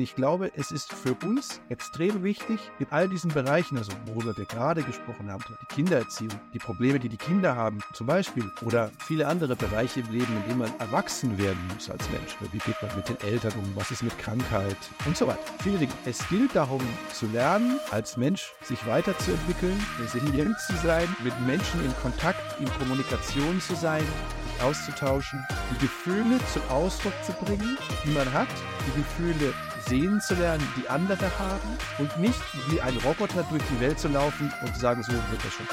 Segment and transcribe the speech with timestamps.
[0.00, 4.44] Ich glaube, es ist für uns extrem wichtig, in all diesen Bereichen, also worüber wir
[4.44, 9.26] gerade gesprochen haben, die Kindererziehung, die Probleme, die die Kinder haben, zum Beispiel, oder viele
[9.26, 12.36] andere Bereiche im Leben, in denen man erwachsen werden muss als Mensch.
[12.52, 13.74] Wie geht man mit den Eltern um?
[13.74, 14.76] Was ist mit Krankheit?
[15.04, 15.40] Und so weiter.
[15.64, 15.92] Viele Dinge.
[16.04, 16.80] Es gilt darum
[17.12, 23.60] zu lernen, als Mensch sich weiterzuentwickeln, resilient zu sein, mit Menschen in Kontakt, in Kommunikation
[23.60, 24.04] zu sein,
[24.46, 28.46] sich auszutauschen, die Gefühle zum Ausdruck zu bringen, die man hat,
[28.86, 29.52] die Gefühle
[29.88, 32.38] sehen zu lernen, die andere haben und nicht
[32.68, 35.66] wie ein Roboter durch die Welt zu laufen und zu sagen, so wird das schon.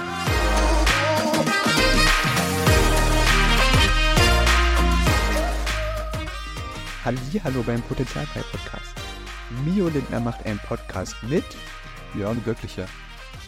[7.44, 8.96] Hallo beim Potenzialfrei Podcast.
[9.66, 11.44] Mio Lindner macht einen Podcast mit
[12.14, 12.86] Björn Göttlicher.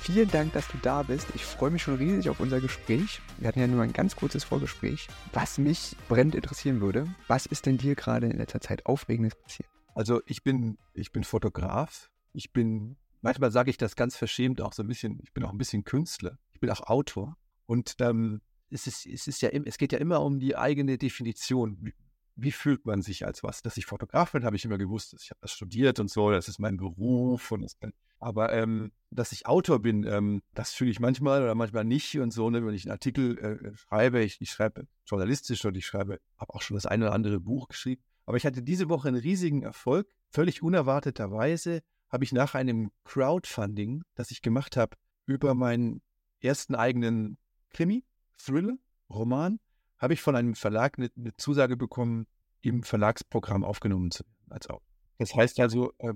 [0.02, 1.28] Vielen Dank, dass du da bist.
[1.34, 3.22] Ich freue mich schon riesig auf unser Gespräch.
[3.38, 5.08] Wir hatten ja nur ein ganz kurzes Vorgespräch.
[5.34, 9.70] Was mich brennend interessieren würde, was ist denn dir gerade in letzter Zeit Aufregendes passiert?
[9.98, 12.12] Also ich bin, ich bin Fotograf.
[12.32, 15.50] Ich bin, manchmal sage ich das ganz verschämt auch so ein bisschen, ich bin auch
[15.50, 16.38] ein bisschen Künstler.
[16.54, 17.36] Ich bin auch Autor.
[17.66, 21.80] Und ähm, es, ist, es, ist ja, es geht ja immer um die eigene Definition.
[21.82, 21.96] Wie,
[22.36, 23.64] wie fühlt man sich als was?
[23.64, 25.16] Dass ich Fotograf bin, habe ich immer gewusst.
[25.20, 27.52] Ich habe das studiert und so, das ist mein Beruf.
[27.52, 27.76] Und das,
[28.20, 32.30] aber ähm, dass ich Autor bin, ähm, das fühle ich manchmal oder manchmal nicht und
[32.30, 32.52] so.
[32.52, 32.64] Ne?
[32.64, 36.62] Wenn ich einen Artikel äh, schreibe, ich, ich schreibe journalistisch und ich schreibe, habe auch
[36.62, 38.04] schon das eine oder andere Buch geschrieben.
[38.28, 40.06] Aber ich hatte diese Woche einen riesigen Erfolg.
[40.30, 46.02] Völlig unerwarteterweise habe ich nach einem Crowdfunding, das ich gemacht habe, über meinen
[46.42, 47.38] ersten eigenen
[47.70, 48.04] Krimi,
[48.38, 48.78] Thriller,
[49.10, 49.60] Roman,
[49.98, 52.28] habe ich von einem Verlag eine, eine, Zusage bekommen,
[52.62, 54.86] im Verlagsprogramm aufgenommen zu werden als Autor.
[55.20, 56.14] Das heißt also, äh,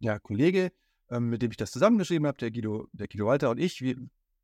[0.00, 0.72] der Kollege,
[1.10, 3.96] äh, mit dem ich das zusammengeschrieben habe, der Guido, der Guido Walter und ich, wir,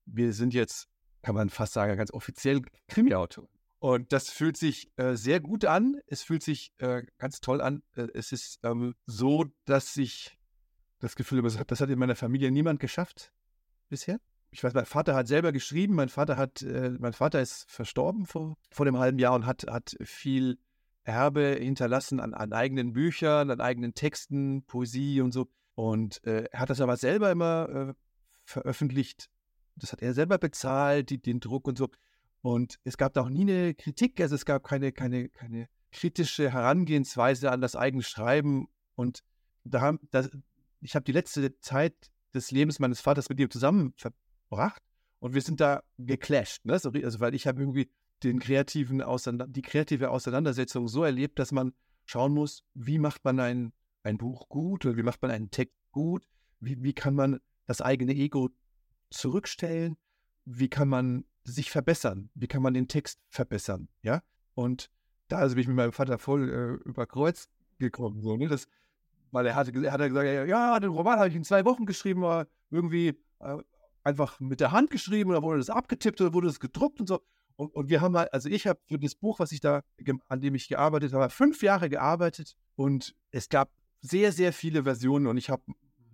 [0.06, 0.88] wir sind jetzt,
[1.22, 3.48] kann man fast sagen, ganz offiziell Krimi-Autoren.
[3.80, 6.00] Und das fühlt sich äh, sehr gut an.
[6.06, 7.82] Es fühlt sich äh, ganz toll an.
[7.94, 10.36] Äh, es ist ähm, so, dass ich
[10.98, 13.32] das Gefühl habe, das hat in meiner Familie niemand geschafft
[13.88, 14.18] bisher.
[14.50, 15.94] Ich weiß, mein Vater hat selber geschrieben.
[15.94, 19.66] Mein Vater hat, äh, mein Vater ist verstorben vor, vor dem halben Jahr und hat,
[19.68, 20.58] hat viel
[21.04, 25.48] Erbe hinterlassen an, an eigenen Büchern, an eigenen Texten, Poesie und so.
[25.74, 27.94] Und äh, er hat das aber selber immer äh,
[28.44, 29.30] veröffentlicht.
[29.76, 31.88] Das hat er selber bezahlt, die, den Druck und so.
[32.48, 36.50] Und es gab da auch nie eine Kritik, also es gab keine, keine, keine kritische
[36.50, 38.68] Herangehensweise an das eigene Schreiben.
[38.94, 39.22] Und
[39.64, 40.30] da haben, das,
[40.80, 41.94] ich habe die letzte Zeit
[42.32, 44.82] des Lebens meines Vaters mit ihm zusammen verbracht
[45.18, 46.64] und wir sind da geclasht.
[46.64, 46.72] Ne?
[46.72, 47.90] also weil ich habe irgendwie
[48.22, 49.04] den kreativen
[49.48, 51.74] die kreative Auseinandersetzung so erlebt, dass man
[52.06, 55.76] schauen muss, wie macht man ein, ein Buch gut oder wie macht man einen Text
[55.90, 56.26] gut,
[56.60, 58.48] wie, wie kann man das eigene Ego
[59.10, 59.98] zurückstellen,
[60.46, 62.30] wie kann man sich verbessern?
[62.34, 63.88] Wie kann man den Text verbessern?
[64.02, 64.22] Ja.
[64.54, 64.90] Und
[65.28, 66.48] da bin ich mit meinem Vater voll
[66.84, 67.48] äh, über Kreuz
[67.78, 68.22] gekommen.
[68.22, 68.48] So, ne?
[68.48, 68.66] das,
[69.30, 72.22] weil er hatte, er hatte gesagt, ja, den Roman habe ich in zwei Wochen geschrieben,
[72.22, 73.58] war irgendwie äh,
[74.02, 77.20] einfach mit der Hand geschrieben, oder wurde das abgetippt oder wurde das gedruckt und so.
[77.56, 79.82] Und, und wir haben halt, also ich habe für das Buch, was ich da,
[80.28, 83.70] an dem ich gearbeitet habe, fünf Jahre gearbeitet und es gab
[84.00, 85.62] sehr, sehr viele Versionen und ich habe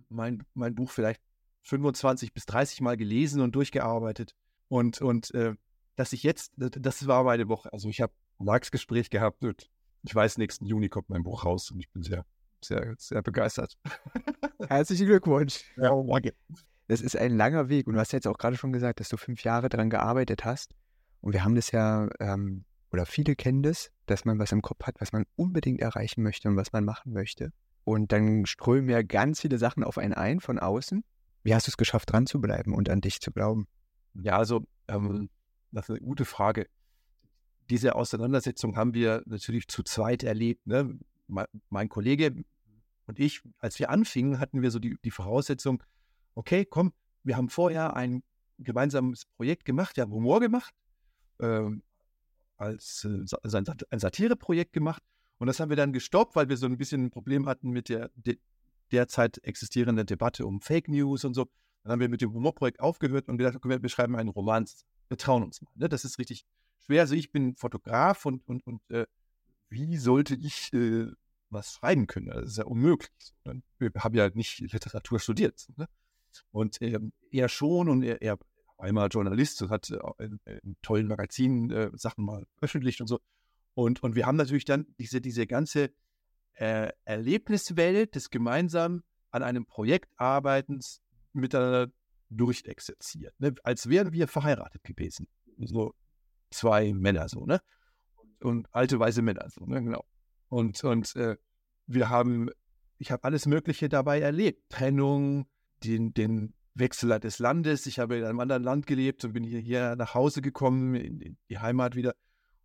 [0.09, 1.21] mein, mein Buch vielleicht
[1.61, 4.35] 25 bis 30 Mal gelesen und durchgearbeitet.
[4.67, 5.53] Und, und äh,
[5.95, 7.71] dass ich jetzt, das war meine Woche.
[7.71, 9.69] Also ich habe ein Marx-Gespräch gehabt und
[10.03, 12.25] ich weiß, nächsten Juni kommt mein Buch raus und ich bin sehr,
[12.63, 13.77] sehr, sehr begeistert.
[14.67, 15.63] Herzlichen Glückwunsch.
[15.77, 16.33] Ja, danke.
[16.87, 19.17] Das ist ein langer Weg und du hast jetzt auch gerade schon gesagt, dass du
[19.17, 20.75] fünf Jahre daran gearbeitet hast.
[21.21, 24.85] Und wir haben das ja, ähm, oder viele kennen das, dass man was im Kopf
[24.85, 27.51] hat, was man unbedingt erreichen möchte und was man machen möchte.
[27.83, 31.03] Und dann strömen ja ganz viele Sachen auf einen ein von außen.
[31.43, 33.67] Wie hast du es geschafft, dran zu bleiben und an dich zu glauben?
[34.21, 35.29] Ja, also ähm,
[35.71, 36.67] das ist eine gute Frage.
[37.69, 40.65] Diese Auseinandersetzung haben wir natürlich zu zweit erlebt.
[40.67, 40.97] Ne?
[41.69, 42.43] Mein Kollege
[43.07, 45.83] und ich, als wir anfingen, hatten wir so die, die Voraussetzung,
[46.33, 46.93] okay, komm,
[47.23, 48.23] wir haben vorher ein
[48.59, 50.73] gemeinsames Projekt gemacht, wir haben Humor gemacht,
[51.39, 51.83] ähm,
[52.57, 55.03] als äh, ein Satireprojekt gemacht.
[55.37, 57.89] Und das haben wir dann gestoppt, weil wir so ein bisschen ein Problem hatten mit
[57.89, 58.37] der de
[58.91, 61.47] derzeit existierenden Debatte um Fake News und so.
[61.85, 64.65] Dann haben wir mit dem Humorprojekt aufgehört und okay, wir schreiben einen Roman.
[65.07, 65.71] Wir trauen uns mal.
[65.75, 65.87] Ne?
[65.87, 66.43] Das ist richtig
[66.83, 67.01] schwer.
[67.01, 69.05] Also ich bin Fotograf und, und, und äh,
[69.69, 71.05] wie sollte ich äh,
[71.51, 72.25] was schreiben können?
[72.25, 73.11] Das ist ja unmöglich.
[73.43, 73.61] Ne?
[73.77, 75.67] Wir haben ja nicht Literatur studiert.
[75.77, 75.87] Ne?
[76.49, 76.99] Und äh,
[77.29, 78.39] er schon und er, er
[78.77, 83.07] war immer Journalist und hat äh, in, in, tollen Magazinen äh, Sachen mal veröffentlicht und
[83.07, 83.19] so.
[83.75, 85.91] Und, und wir haben natürlich dann diese, diese ganze
[86.55, 91.03] äh, Erlebniswelt des gemeinsam an einem Projekt arbeitens
[91.35, 91.91] miteinander
[92.29, 93.39] durchexerziert.
[93.39, 93.55] Ne?
[93.63, 95.27] Als wären wir verheiratet gewesen.
[95.57, 95.93] So
[96.49, 97.61] zwei Männer so, ne?
[98.41, 99.81] Und, alte weiße Männer so, ne?
[99.83, 100.03] Genau.
[100.49, 101.37] Und, und äh,
[101.87, 102.49] wir haben
[102.97, 104.69] ich habe alles Mögliche dabei erlebt.
[104.69, 105.47] Trennung,
[105.83, 107.85] den, den Wechsel des Landes.
[107.85, 111.21] Ich habe in einem anderen Land gelebt und bin hier, hier nach Hause gekommen, in,
[111.21, 112.15] in die Heimat wieder.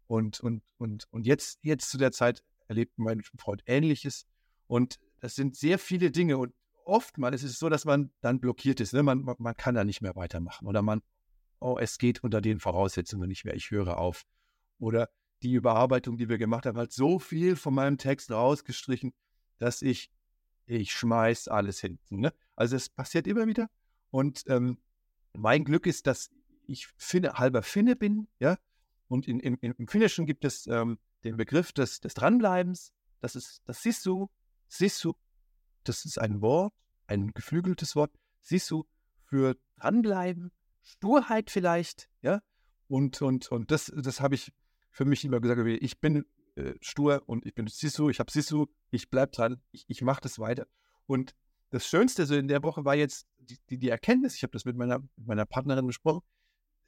[0.06, 4.26] Und, und, und, und jetzt, jetzt zu der Zeit erlebt mein Freund Ähnliches.
[4.66, 6.38] Und das sind sehr viele Dinge.
[6.38, 8.92] Und oftmals ist es so, dass man dann blockiert ist.
[8.92, 9.02] Ne?
[9.02, 10.66] Man, man, kann da nicht mehr weitermachen.
[10.66, 11.02] Oder man,
[11.60, 13.54] oh, es geht unter den Voraussetzungen nicht mehr.
[13.54, 14.24] Ich höre auf.
[14.78, 15.10] Oder
[15.42, 19.12] die Überarbeitung, die wir gemacht haben, hat so viel von meinem Text rausgestrichen,
[19.58, 20.10] dass ich,
[20.66, 22.20] ich schmeiß alles hinten.
[22.20, 22.32] Ne?
[22.56, 23.68] Also es passiert immer wieder.
[24.10, 24.78] Und ähm,
[25.32, 26.30] mein Glück ist, dass
[26.66, 28.56] ich Finne, halber Finne bin, ja.
[29.08, 32.92] Und in, in, im Finnischen gibt es ähm, den Begriff des, des Dranbleibens.
[33.20, 34.28] Das ist das Sissu.
[34.68, 35.14] Sissu,
[35.84, 36.72] das ist ein Wort,
[37.06, 38.12] ein geflügeltes Wort.
[38.40, 38.84] Sissu
[39.24, 40.50] für dranbleiben,
[40.82, 42.42] Sturheit vielleicht, ja.
[42.88, 44.52] Und, und, und das, das habe ich
[44.90, 46.24] für mich immer gesagt, ich bin
[46.56, 50.20] äh, stur und ich bin Sisu, ich habe Sisu, ich bleibe dran, ich, ich mache
[50.20, 50.66] das weiter.
[51.06, 51.34] Und
[51.70, 54.64] das Schönste so in der Woche war jetzt die, die, die Erkenntnis, ich habe das
[54.64, 56.22] mit meiner, mit meiner Partnerin besprochen,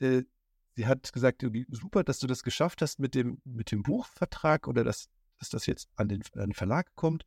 [0.00, 0.22] äh,
[0.74, 4.82] sie hat gesagt, super, dass du das geschafft hast mit dem, mit dem Buchvertrag oder
[4.82, 5.08] dass,
[5.38, 7.24] dass das jetzt an den, an den Verlag kommt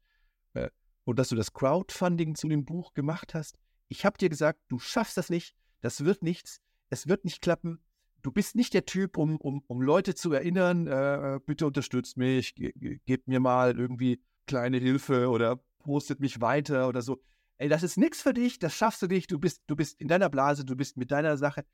[1.06, 3.58] und dass du das Crowdfunding zu dem Buch gemacht hast.
[3.88, 6.60] Ich habe dir gesagt, du schaffst das nicht, das wird nichts,
[6.90, 7.80] es wird nicht klappen,
[8.22, 12.56] du bist nicht der Typ, um, um, um Leute zu erinnern, äh, bitte unterstützt mich,
[12.56, 17.22] ge ge gebt mir mal irgendwie kleine Hilfe oder postet mich weiter oder so.
[17.58, 20.08] Ey, das ist nichts für dich, das schaffst du nicht, du bist, du bist in
[20.08, 21.66] deiner Blase, du bist mit deiner Sache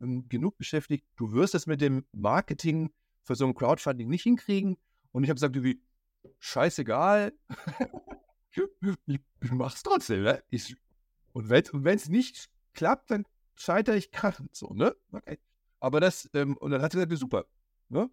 [0.00, 2.90] ähm, genug beschäftigt, du wirst es mit dem Marketing
[3.22, 4.76] für so ein Crowdfunding nicht hinkriegen.
[5.12, 5.80] Und ich habe gesagt, wie,
[6.40, 7.32] scheißegal,
[8.52, 9.20] ich,
[9.50, 10.42] mach's trotzdem, ne?
[10.50, 10.76] Ich,
[11.32, 14.96] und wenn es nicht klappt, dann scheitere ich krachend so, ne?
[15.12, 15.38] Okay.
[15.78, 17.46] Aber das, ähm, und dann hat er gesagt, super,
[17.88, 18.10] ne?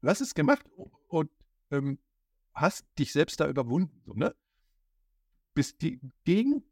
[0.00, 0.64] Du hast es gemacht
[1.08, 1.30] und
[1.70, 1.98] ähm,
[2.54, 4.34] hast dich selbst da überwunden, so, ne?
[5.54, 6.62] Bist die, gegen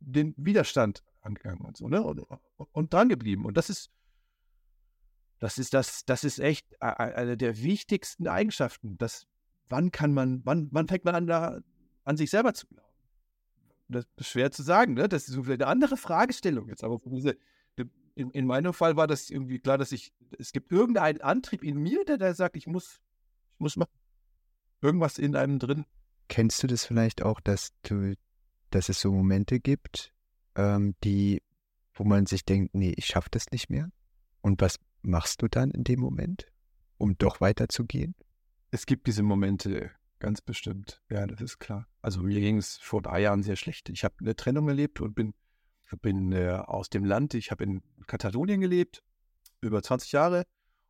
[0.00, 2.02] den Widerstand angegangen und so, ne?
[2.02, 2.24] Und,
[2.72, 3.44] und dran geblieben.
[3.44, 3.90] Und das ist,
[5.38, 8.96] das ist das, das ist echt eine der wichtigsten Eigenschaften.
[8.98, 9.26] Das,
[9.68, 11.60] wann kann man, wann, wann fängt man an, da
[12.08, 12.88] an sich selber zu glauben?
[13.88, 15.08] Das ist schwer zu sagen, ne?
[15.08, 17.36] Das ist vielleicht eine andere Fragestellung jetzt, aber diese,
[18.18, 21.78] in, in meinem Fall war das irgendwie klar, dass ich, es gibt irgendeinen Antrieb in
[21.78, 23.00] mir, der da sagt, ich muss,
[23.54, 23.92] ich muss machen.
[24.80, 25.84] Irgendwas in einem drin.
[26.28, 28.14] Kennst du das vielleicht auch, dass du,
[28.70, 30.12] dass es so Momente gibt,
[30.56, 31.42] ähm, die,
[31.94, 33.90] wo man sich denkt, nee, ich schaffe das nicht mehr?
[34.40, 36.46] Und was machst du dann in dem Moment,
[36.96, 38.14] um doch weiterzugehen?
[38.70, 41.00] Es gibt diese Momente, ganz bestimmt.
[41.08, 41.86] Ja, das ist klar.
[42.08, 43.90] Also mir ging es vor drei Jahren sehr schlecht.
[43.90, 45.34] Ich habe eine Trennung erlebt und bin
[46.00, 49.02] bin äh, aus dem Land, ich habe in Katalonien gelebt,
[49.60, 50.46] über 20 Jahre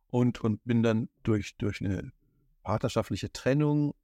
[0.07, 2.13] und, und bin dann durch, durch eine
[2.63, 3.95] partnerschaftliche Trennung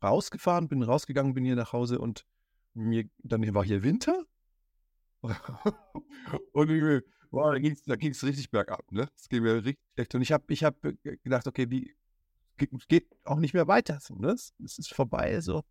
[0.00, 2.24] rausgefahren, bin rausgegangen, bin hier nach Hause und
[2.74, 4.22] mir, dann war hier Winter
[6.52, 7.02] und ich,
[7.32, 9.08] wow, da ging es richtig bergab, ne?
[9.16, 10.14] Es ging mir richtig schlecht.
[10.14, 11.96] Und ich habe ich hab gedacht, okay, wie
[12.56, 13.98] geht auch nicht mehr weiter.
[14.00, 14.30] So, ne?
[14.30, 15.40] es ist vorbei.
[15.40, 15.64] So.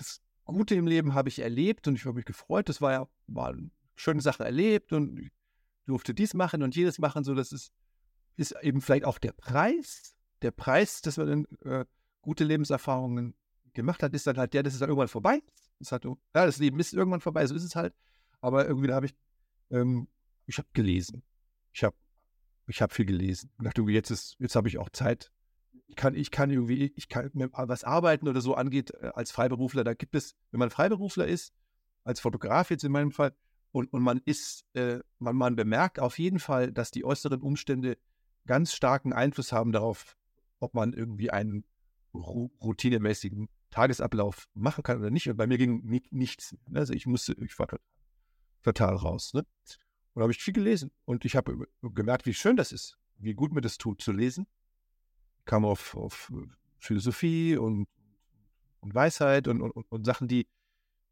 [0.00, 2.68] Das Gute im Leben habe ich erlebt und ich habe mich gefreut.
[2.70, 5.30] Das war ja, waren schöne Sachen erlebt und ich
[5.84, 7.22] durfte dies machen und jedes machen.
[7.22, 7.70] So, das ist,
[8.36, 10.16] ist eben vielleicht auch der Preis.
[10.40, 11.84] Der Preis, dass man dann äh,
[12.22, 13.34] gute Lebenserfahrungen
[13.74, 15.42] gemacht hat, ist dann halt der, dass es dann irgendwann vorbei
[15.78, 15.92] ist.
[15.92, 17.94] Halt, ja, das Leben ist irgendwann vorbei, so ist es halt.
[18.40, 19.14] Aber irgendwie da habe ich,
[19.70, 20.08] ähm,
[20.46, 21.22] ich habe gelesen.
[21.72, 21.96] Ich habe
[22.66, 23.50] ich hab viel gelesen.
[23.58, 25.30] Ich dachte, jetzt jetzt habe ich auch Zeit,
[25.90, 29.84] ich kann, ich kann irgendwie, ich kann, was Arbeiten oder so angeht, äh, als Freiberufler,
[29.84, 31.52] da gibt es, wenn man Freiberufler ist,
[32.04, 33.34] als Fotograf jetzt in meinem Fall,
[33.72, 37.98] und, und man ist, äh, man, man bemerkt auf jeden Fall, dass die äußeren Umstände
[38.46, 40.16] ganz starken Einfluss haben darauf,
[40.58, 41.64] ob man irgendwie einen
[42.14, 45.28] routinemäßigen Tagesablauf machen kann oder nicht.
[45.28, 46.56] Und bei mir ging ni nichts.
[46.72, 47.68] Also ich musste, ich war
[48.62, 49.32] total, raus.
[49.34, 49.40] Ne?
[49.40, 50.90] Und da habe ich viel gelesen.
[51.04, 54.48] Und ich habe gemerkt, wie schön das ist, wie gut mir das tut zu lesen
[55.50, 56.32] kam auf, auf
[56.78, 57.88] Philosophie und,
[58.78, 60.46] und Weisheit und, und, und Sachen, die,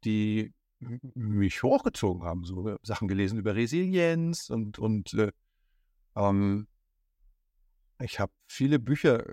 [0.05, 2.45] die mich hochgezogen haben.
[2.45, 2.77] So ne?
[2.81, 5.33] Sachen gelesen über Resilienz und, und äh,
[6.15, 6.67] ähm,
[8.01, 9.25] ich habe viele Bücher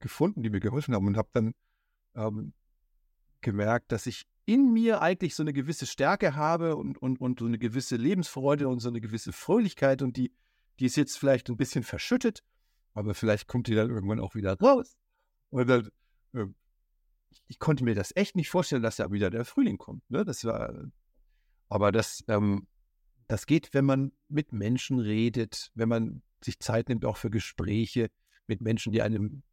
[0.00, 1.54] gefunden, die mir geholfen haben und habe dann
[2.16, 2.52] ähm,
[3.40, 7.46] gemerkt, dass ich in mir eigentlich so eine gewisse Stärke habe und, und, und so
[7.46, 10.32] eine gewisse Lebensfreude und so eine gewisse Fröhlichkeit und die,
[10.80, 12.42] die ist jetzt vielleicht ein bisschen verschüttet
[12.98, 14.96] aber vielleicht kommt die dann irgendwann auch wieder raus.
[15.50, 15.88] Und dann,
[16.32, 16.46] äh,
[17.46, 20.02] ich konnte mir das echt nicht vorstellen, dass da wieder der Frühling kommt.
[20.10, 20.24] Ne?
[20.24, 20.90] Das war,
[21.68, 22.66] aber das, ähm,
[23.28, 28.10] das geht, wenn man mit Menschen redet, wenn man sich Zeit nimmt auch für Gespräche
[28.48, 29.44] mit Menschen, die einem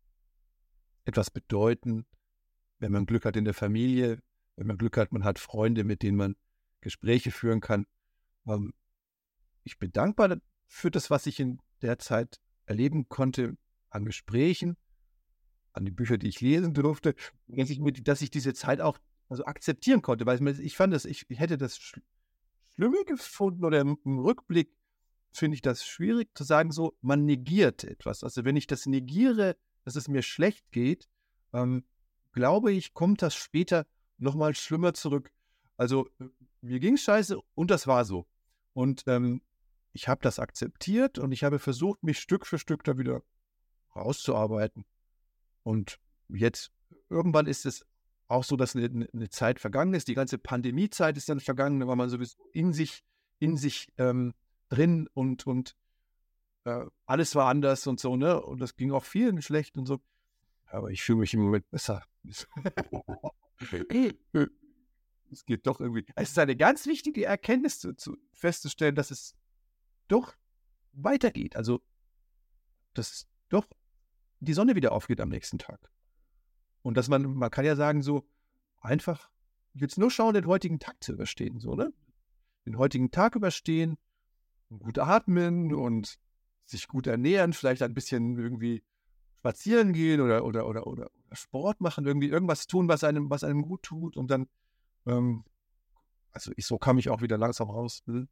[1.03, 2.07] etwas bedeuten,
[2.79, 4.23] wenn man Glück hat in der Familie,
[4.55, 6.35] wenn man Glück hat, man hat Freunde, mit denen man
[6.81, 7.85] Gespräche führen kann.
[8.47, 8.73] Ähm,
[9.63, 10.35] ich bin dankbar
[10.65, 13.57] für das, was ich in der Zeit erleben konnte
[13.89, 14.77] an Gesprächen,
[15.73, 17.15] an die Bücher, die ich lesen durfte,
[17.47, 18.97] dass ich, dass ich diese Zeit auch
[19.29, 21.99] also akzeptieren konnte, weil ich fand das, ich, hätte das sch
[22.75, 24.69] schlimmer gefunden oder im, im Rückblick
[25.31, 28.23] finde ich das schwierig zu sagen, so, man negiert etwas.
[28.23, 31.07] Also wenn ich das negiere, dass es mir schlecht geht,
[31.53, 31.83] ähm,
[32.31, 33.85] glaube ich, kommt das später
[34.17, 35.31] nochmal schlimmer zurück.
[35.77, 36.07] Also
[36.61, 38.27] mir ging scheiße und das war so.
[38.73, 39.41] Und ähm,
[39.95, 43.23] ich habe das akzeptiert und ich habe versucht, mich Stück für Stück da wieder
[43.95, 44.83] rauszuarbeiten.
[45.63, 46.73] Und jetzt,
[47.09, 47.85] irgendwann ist es
[48.27, 50.09] auch so, dass eine, eine Zeit vergangen ist.
[50.09, 53.05] Die ganze Pandemiezeit ist dann vergangen, da war man sowieso in sich,
[53.39, 54.33] in sich ähm,
[54.67, 55.77] drin und, und
[56.65, 58.41] äh, alles war anders und so, ne?
[58.41, 60.01] Und das ging auch vielen schlecht und so.
[60.65, 62.03] Aber ich fühle mich im Moment besser.
[65.31, 66.05] es geht doch irgendwie.
[66.15, 69.35] Es ist eine ganz wichtige Erkenntnis zu, zu festzustellen, dass es
[70.07, 70.35] doch
[70.93, 71.55] weitergeht.
[71.55, 71.81] Also,
[72.93, 73.67] dass doch
[74.39, 75.91] die Sonne wieder aufgeht am nächsten Tag.
[76.81, 78.27] Und dass man, man kann ja sagen, so
[78.79, 79.29] einfach
[79.73, 81.91] jetzt nur schauen, den heutigen Tag zu überstehen, so, ne?
[82.65, 83.97] Den heutigen Tag überstehen,
[84.69, 86.17] gut atmen und
[86.65, 88.83] sich gut ernähren, vielleicht ein bisschen irgendwie
[89.39, 93.61] spazieren gehen oder, oder, oder, oder Sport machen, irgendwie irgendwas tun, was einem, was einem
[93.61, 94.47] gut tut und dann,
[95.05, 95.43] ähm,
[96.31, 98.01] also ich, so kam ich auch wieder langsam raus.
[98.07, 98.27] Ne?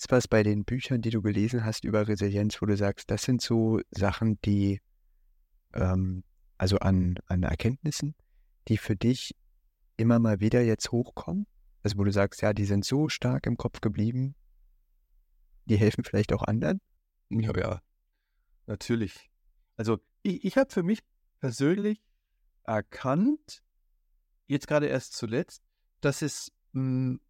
[0.00, 3.10] Gibt es was bei den Büchern, die du gelesen hast über Resilienz, wo du sagst,
[3.10, 4.80] das sind so Sachen, die,
[5.74, 6.24] ähm,
[6.56, 8.14] also an, an Erkenntnissen,
[8.66, 9.36] die für dich
[9.98, 11.46] immer mal wieder jetzt hochkommen?
[11.82, 14.34] Also wo du sagst, ja, die sind so stark im Kopf geblieben,
[15.66, 16.80] die helfen vielleicht auch anderen?
[17.28, 17.82] Ja, ja,
[18.66, 19.30] natürlich.
[19.76, 21.00] Also ich, ich habe für mich
[21.40, 22.02] persönlich
[22.62, 23.62] erkannt,
[24.46, 25.62] jetzt gerade erst zuletzt,
[26.00, 27.20] dass es mh, hm,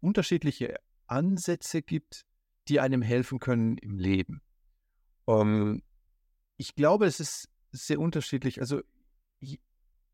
[0.00, 2.24] unterschiedliche Ansätze gibt,
[2.68, 4.42] die einem helfen können im Leben.
[5.26, 5.82] Um, ähm,
[6.56, 8.60] ich glaube, es ist sehr unterschiedlich.
[8.60, 8.82] Also
[9.40, 9.60] ich,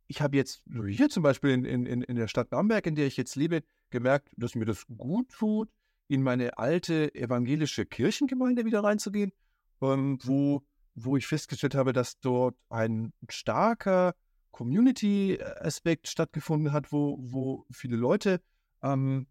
[0.06, 3.16] ich habe jetzt hier zum Beispiel in, in, in der Stadt Bamberg, in der ich
[3.16, 5.68] jetzt lebe, gemerkt, dass mir das gut tut,
[6.08, 9.32] in meine alte evangelische Kirchengemeinde wieder reinzugehen,
[9.80, 14.14] ähm, wo, wo ich festgestellt habe, dass dort ein starker
[14.50, 18.40] Community-Aspekt stattgefunden hat, wo, wo viele Leute
[18.82, 19.28] ähm,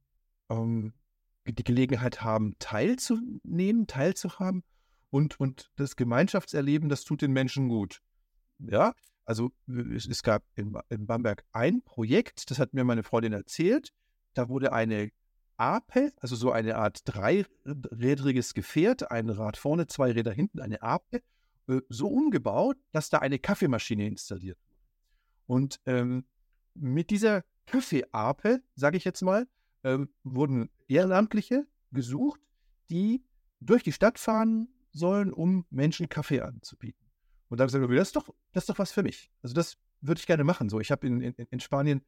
[0.50, 0.94] ähm,
[1.54, 4.64] die Gelegenheit haben, teilzunehmen, teilzuhaben
[5.10, 8.02] und, und das Gemeinschaftserleben, das tut den Menschen gut.
[8.60, 8.94] Ja,
[9.26, 13.94] also es, es gab in, in Bamberg ein Projekt, das hat mir meine Freundin erzählt,
[14.34, 15.12] da wurde eine
[15.58, 21.22] Ape, also so eine Art dreirädriges Gefährt, ein Rad vorne, zwei Räder hinten, eine Ape,
[21.68, 24.80] äh, so umgebaut, dass da eine Kaffeemaschine installiert wurde.
[25.48, 26.26] Und ähm,
[26.74, 29.48] mit dieser Kaffeeape, sage ich jetzt mal,
[29.84, 32.42] ähm, wurden Ehrenamtliche gesucht,
[32.90, 33.24] die
[33.60, 37.06] durch die Stadt fahren sollen, um Menschen Kaffee anzubieten.
[37.50, 39.32] Und da habe ich gesagt, das ist doch, das ist doch was für mich.
[39.42, 40.70] Also das würde ich gerne machen.
[40.70, 42.02] So, ich habe in, in, in Spanien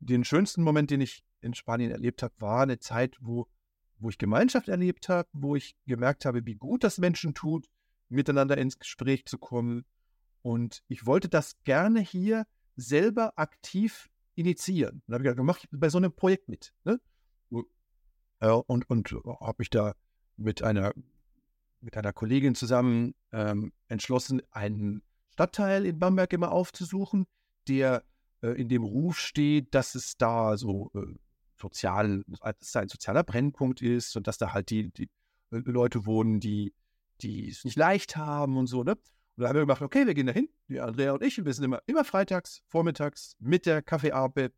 [0.00, 3.46] den schönsten Moment, den ich in Spanien erlebt habe, war eine Zeit, wo,
[3.98, 7.68] wo ich Gemeinschaft erlebt habe, wo ich gemerkt habe, wie gut das Menschen tut,
[8.08, 9.84] miteinander ins Gespräch zu kommen.
[10.42, 12.46] Und ich wollte das gerne hier
[12.76, 15.02] selber aktiv initiieren.
[15.06, 16.72] Und habe ich gesagt, mach ich bei so einem Projekt mit.
[16.84, 16.98] Ne?
[18.48, 19.94] Und und habe mich da
[20.36, 20.92] mit einer,
[21.80, 27.26] mit einer Kollegin zusammen ähm, entschlossen, einen Stadtteil in Bamberg immer aufzusuchen,
[27.68, 28.04] der
[28.42, 31.14] äh, in dem Ruf steht, dass es da so äh,
[31.60, 35.10] sozial, dass da ein sozialer Brennpunkt ist und dass da halt die, die
[35.50, 36.74] äh, Leute wohnen, die,
[37.20, 38.92] die es nicht leicht haben und so, ne?
[39.36, 41.54] Und da haben wir gemacht, okay, wir gehen dahin, die Andrea und ich, und wir
[41.54, 44.52] sind immer, immer freitags, vormittags mit der Kaffeeape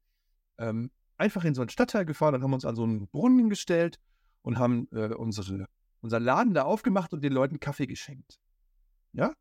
[0.59, 3.99] ähm, einfach in so einen Stadtteil gefahren und haben uns an so einen Brunnen gestellt
[4.43, 5.67] und haben äh, unsere,
[6.01, 8.41] unseren Laden da aufgemacht und den Leuten Kaffee geschenkt.
[9.13, 9.33] Ja,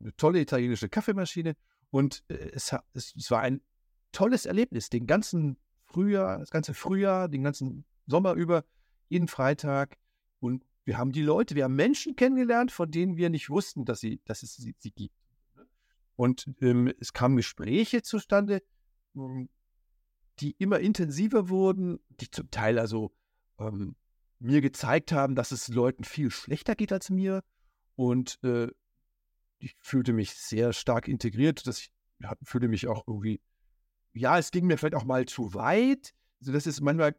[0.00, 1.54] eine tolle italienische Kaffeemaschine
[1.90, 3.60] und äh, es, es, es war ein
[4.12, 8.64] tolles Erlebnis, den ganzen Frühjahr, das ganze Frühjahr, den ganzen Sommer über,
[9.08, 9.96] jeden Freitag.
[10.40, 14.00] Und wir haben die Leute, wir haben Menschen kennengelernt, von denen wir nicht wussten, dass,
[14.00, 15.14] sie, dass es sie, sie gibt.
[16.16, 18.62] Und ähm, es kamen Gespräche zustande,
[19.14, 19.48] ähm,
[20.40, 23.12] die immer intensiver wurden, die zum Teil also
[23.58, 23.96] ähm,
[24.38, 27.42] mir gezeigt haben, dass es Leuten viel schlechter geht als mir.
[27.96, 28.68] Und äh,
[29.58, 31.66] ich fühlte mich sehr stark integriert.
[31.66, 33.40] Dass ich ja, fühlte mich auch irgendwie
[34.12, 36.12] ja, es ging mir vielleicht auch mal zu weit.
[36.40, 37.14] Also das ist manchmal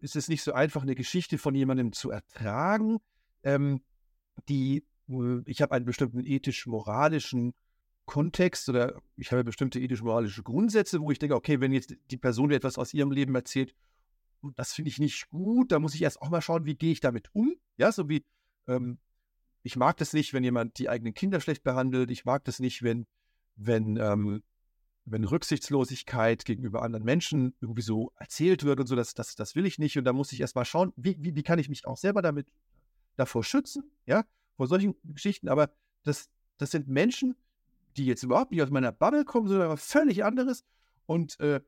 [0.00, 2.98] ist es nicht so einfach, eine Geschichte von jemandem zu ertragen,
[3.44, 3.82] ähm,
[4.48, 7.54] die, äh, ich habe einen bestimmten ethisch-moralischen
[8.04, 12.48] Kontext oder ich habe bestimmte ethisch-moralische Grundsätze, wo ich denke, okay, wenn jetzt die Person
[12.48, 13.74] mir etwas aus ihrem Leben erzählt,
[14.56, 17.00] das finde ich nicht gut, da muss ich erst auch mal schauen, wie gehe ich
[17.00, 17.54] damit um.
[17.76, 18.24] Ja, so wie,
[18.66, 18.98] ähm,
[19.62, 22.82] ich mag das nicht, wenn jemand die eigenen Kinder schlecht behandelt, ich mag das nicht,
[22.82, 23.06] wenn,
[23.54, 24.42] wenn, ähm,
[25.04, 29.66] wenn Rücksichtslosigkeit gegenüber anderen Menschen irgendwie so erzählt wird und so, das, das, das will
[29.66, 29.98] ich nicht.
[29.98, 32.22] Und da muss ich erst mal schauen, wie, wie, wie kann ich mich auch selber
[32.22, 32.48] damit
[33.16, 34.24] davor schützen, ja,
[34.56, 35.48] vor solchen Geschichten.
[35.48, 35.72] Aber
[36.04, 37.36] das, das sind Menschen,
[37.96, 40.64] die jetzt überhaupt nicht aus meiner Bubble kommen, sondern was völlig anderes.
[41.06, 41.60] Und, äh,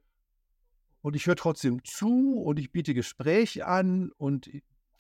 [1.02, 4.10] und ich höre trotzdem zu und ich biete Gespräche an.
[4.16, 4.50] Und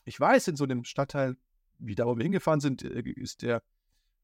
[0.04, 1.36] ich weiß, in so einem Stadtteil,
[1.78, 3.62] wie da, wo wir hingefahren sind, äh, ist der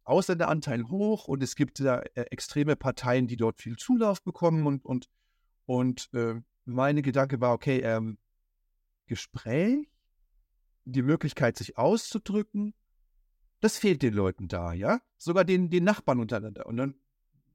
[0.04, 4.66] Ausländeranteil hoch und es gibt da äh, extreme Parteien, die dort viel Zulauf bekommen.
[4.66, 5.08] Und, und,
[5.66, 8.18] und äh, meine Gedanke war, okay, ähm,
[9.06, 9.88] Gespräch,
[10.84, 12.74] die Möglichkeit, sich auszudrücken,
[13.60, 15.00] das fehlt den Leuten da, ja?
[15.18, 16.66] Sogar den, den Nachbarn untereinander.
[16.66, 16.94] Und dann,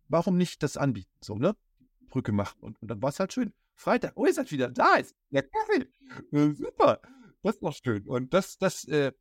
[0.08, 1.12] warum nicht das anbieten?
[1.22, 1.56] So, ne?
[2.10, 2.58] Brücke machen.
[2.62, 3.54] Und, und dann war es halt schön.
[3.74, 4.96] Freitag, oh, ihr seid wieder da.
[4.96, 5.90] Ist der Kaffee.
[6.32, 7.02] Äh, super.
[7.42, 8.08] Das ist doch schön.
[8.08, 9.12] Und das, das, äh,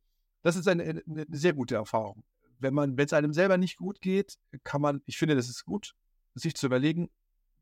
[0.41, 2.23] das ist eine, eine, sehr gute Erfahrung.
[2.59, 5.65] Wenn man, wenn es einem selber nicht gut geht, kann man, ich finde, das ist
[5.65, 5.95] gut,
[6.35, 7.09] sich zu überlegen,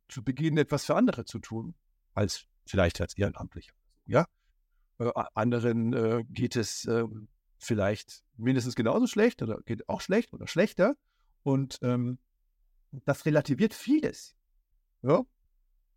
[0.07, 1.73] zu beginnen, etwas für andere zu tun,
[2.13, 3.73] als vielleicht als Ehrenamtlicher.
[4.05, 4.27] Ja?
[4.99, 7.27] Äh, anderen äh, geht es ähm,
[7.63, 10.95] vielleicht mindestens genauso schlecht oder geht auch schlecht oder schlechter.
[11.43, 12.19] Und ähm,
[13.05, 14.35] das relativiert vieles.
[15.01, 15.23] Ja,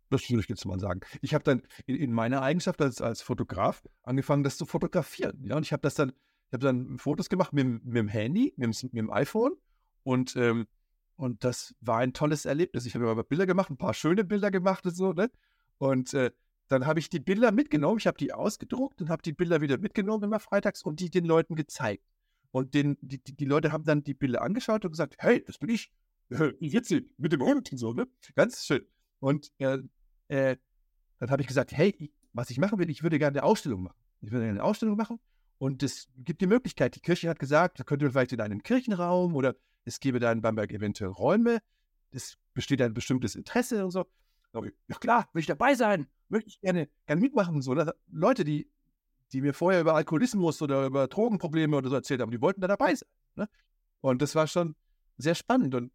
[0.09, 1.01] das würde ich jetzt mal sagen.
[1.21, 5.43] Ich habe dann in, in, meiner Eigenschaft als, als Fotograf angefangen, das zu fotografieren.
[5.43, 8.53] Ja, und ich habe das dann, ich habe dann Fotos gemacht mit, mit dem Handy,
[8.57, 9.53] mit dem, mit dem iPhone.
[10.03, 10.67] Und, ähm,
[11.17, 12.85] und das war ein tolles Erlebnis.
[12.85, 15.29] Ich habe aber Bilder gemacht, ein paar schöne Bilder gemacht und so, ne?
[15.77, 16.31] Und äh,
[16.67, 19.77] dann habe ich die Bilder mitgenommen, ich habe die ausgedruckt und habe die Bilder wieder
[19.77, 22.03] mitgenommen immer freitags und die den Leuten gezeigt.
[22.51, 25.69] Und den, die, die, Leute haben dann die Bilder angeschaut und gesagt, hey, das bin
[25.69, 25.91] ich.
[26.59, 28.07] Jetzt mit dem Hund und so, ne?
[28.35, 28.85] Ganz schön.
[29.19, 29.79] Und äh,
[30.27, 30.57] äh,
[31.19, 33.97] dann habe ich gesagt, hey, was ich machen will, ich würde gerne eine Ausstellung machen.
[34.21, 35.19] Ich würde gerne eine Ausstellung machen
[35.57, 38.61] und es gibt die Möglichkeit, die Kirche hat gesagt, da könnte man vielleicht in einem
[38.61, 41.59] Kirchenraum oder es gäbe da in Bamberg eventuell Räume,
[42.11, 44.05] es besteht ein bestimmtes Interesse und so.
[44.87, 47.61] Ja klar, will ich dabei sein möchte ich gerne, gerne mitmachen.
[47.61, 47.93] So, ne?
[48.11, 48.69] Leute, die,
[49.31, 52.67] die mir vorher über Alkoholismus oder über Drogenprobleme oder so erzählt haben, die wollten da
[52.67, 53.09] dabei sein.
[53.35, 53.49] Ne?
[54.01, 54.75] Und das war schon
[55.17, 55.91] sehr spannend und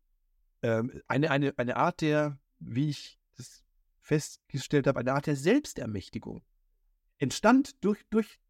[0.63, 3.63] ähm, eine, eine, eine Art der, wie ich das
[4.01, 6.43] festgestellt habe, eine Art der Selbstermächtigung
[7.19, 8.41] entstand durch, durch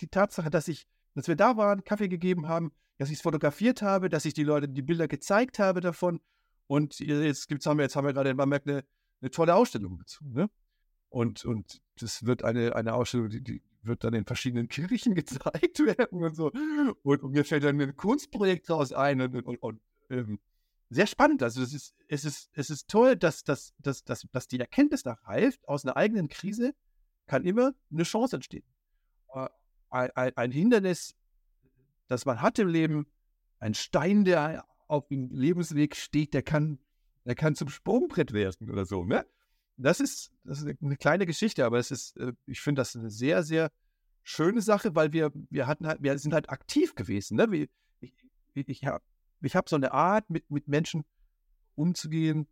[0.00, 3.80] die Tatsache, dass ich, dass wir da waren, Kaffee gegeben haben, dass ich es fotografiert
[3.80, 6.20] habe, dass ich die Leute die Bilder gezeigt habe davon.
[6.66, 8.84] Und jetzt gibt's, haben wir, jetzt haben wir gerade in Bamberg eine,
[9.20, 10.24] eine tolle Ausstellung dazu.
[10.28, 10.50] Ne?
[11.08, 15.78] Und, und das wird eine, eine Ausstellung, die, die wird dann in verschiedenen Kirchen gezeigt
[15.80, 16.50] werden und so.
[17.02, 20.38] Und, und mir fällt dann ein Kunstprojekt daraus ein und, und, und ähm,
[20.90, 21.42] sehr spannend.
[21.42, 25.02] Also es ist, es ist, es ist toll, dass, dass, dass, dass, dass die Erkenntnis
[25.02, 26.74] da reift, aus einer eigenen Krise
[27.26, 28.64] kann immer eine Chance entstehen.
[29.34, 29.48] Äh,
[29.90, 31.14] ein, ein, ein Hindernis,
[32.08, 33.06] das man hat im Leben,
[33.58, 36.78] ein Stein, der auf dem Lebensweg steht, der kann,
[37.28, 39.04] der kann zum Sprungbrett werden oder so.
[39.04, 39.24] Ne?
[39.78, 43.10] das ist, das ist eine kleine Geschichte, aber es ist, äh, ich finde das eine
[43.10, 43.70] sehr, sehr
[44.22, 47.36] schöne Sache, weil wir, wir hatten halt, wir sind halt aktiv gewesen.
[47.36, 47.68] Ne?
[48.00, 48.12] ich
[48.54, 49.04] ich, ich habe
[49.40, 51.04] ich hab so eine Art, mit, mit Menschen
[51.76, 52.48] umzugehen.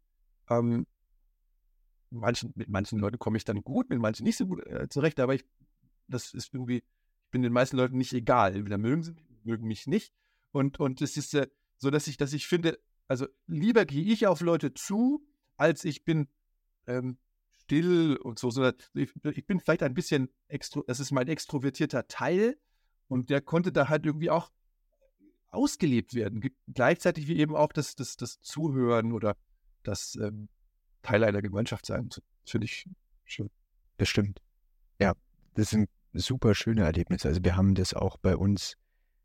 [0.48, 0.86] Ähm,
[2.10, 5.18] manchen, mit manchen Leuten komme ich dann gut, mit manchen nicht so gut äh, zurecht,
[5.18, 5.44] aber ich,
[6.06, 8.54] das ist irgendwie, ich bin den meisten Leuten nicht egal.
[8.54, 10.12] Entweder mögen sie mich, mögen mich nicht.
[10.52, 14.26] Und, und es ist äh, so, dass ich, dass ich finde, also lieber gehe ich
[14.26, 16.28] auf Leute zu, als ich bin
[16.86, 17.18] ähm,
[17.62, 18.50] still und so.
[18.94, 22.58] ich, bin vielleicht ein bisschen, extro, das ist mein extrovertierter Teil
[23.08, 24.50] und der konnte da halt irgendwie auch
[25.48, 26.42] ausgelebt werden.
[26.72, 29.36] Gleichzeitig wie eben auch das, das, das Zuhören oder
[29.82, 30.48] das ähm,
[31.02, 32.08] Teil einer Gemeinschaft sein.
[32.08, 32.88] Das finde ich
[33.24, 33.50] schön.
[33.96, 34.40] Das stimmt.
[35.00, 35.14] Ja,
[35.54, 37.28] das sind super schöne Erlebnisse.
[37.28, 38.76] Also wir haben das auch bei uns,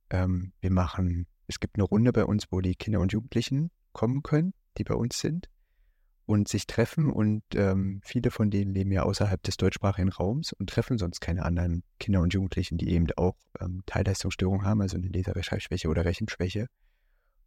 [0.10, 4.24] ähm, wir machen, es gibt eine Runde bei uns, wo die Kinder und Jugendlichen kommen
[4.24, 5.50] können, die bei uns sind
[6.26, 7.12] und sich treffen.
[7.12, 11.44] Und ähm, viele von denen leben ja außerhalb des deutschsprachigen Raums und treffen sonst keine
[11.44, 16.68] anderen Kinder und Jugendlichen, die eben auch ähm, Teilleistungsstörungen haben, also eine Leserechtschreibschwäche oder Rechenschwäche.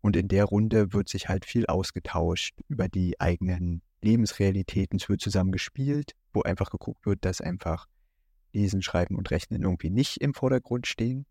[0.02, 4.98] Und in der Runde wird sich halt viel ausgetauscht über die eigenen Lebensrealitäten.
[4.98, 7.86] Es wird zusammen gespielt, wo einfach geguckt wird, dass einfach
[8.52, 11.24] Lesen, Schreiben und Rechnen irgendwie nicht im Vordergrund stehen.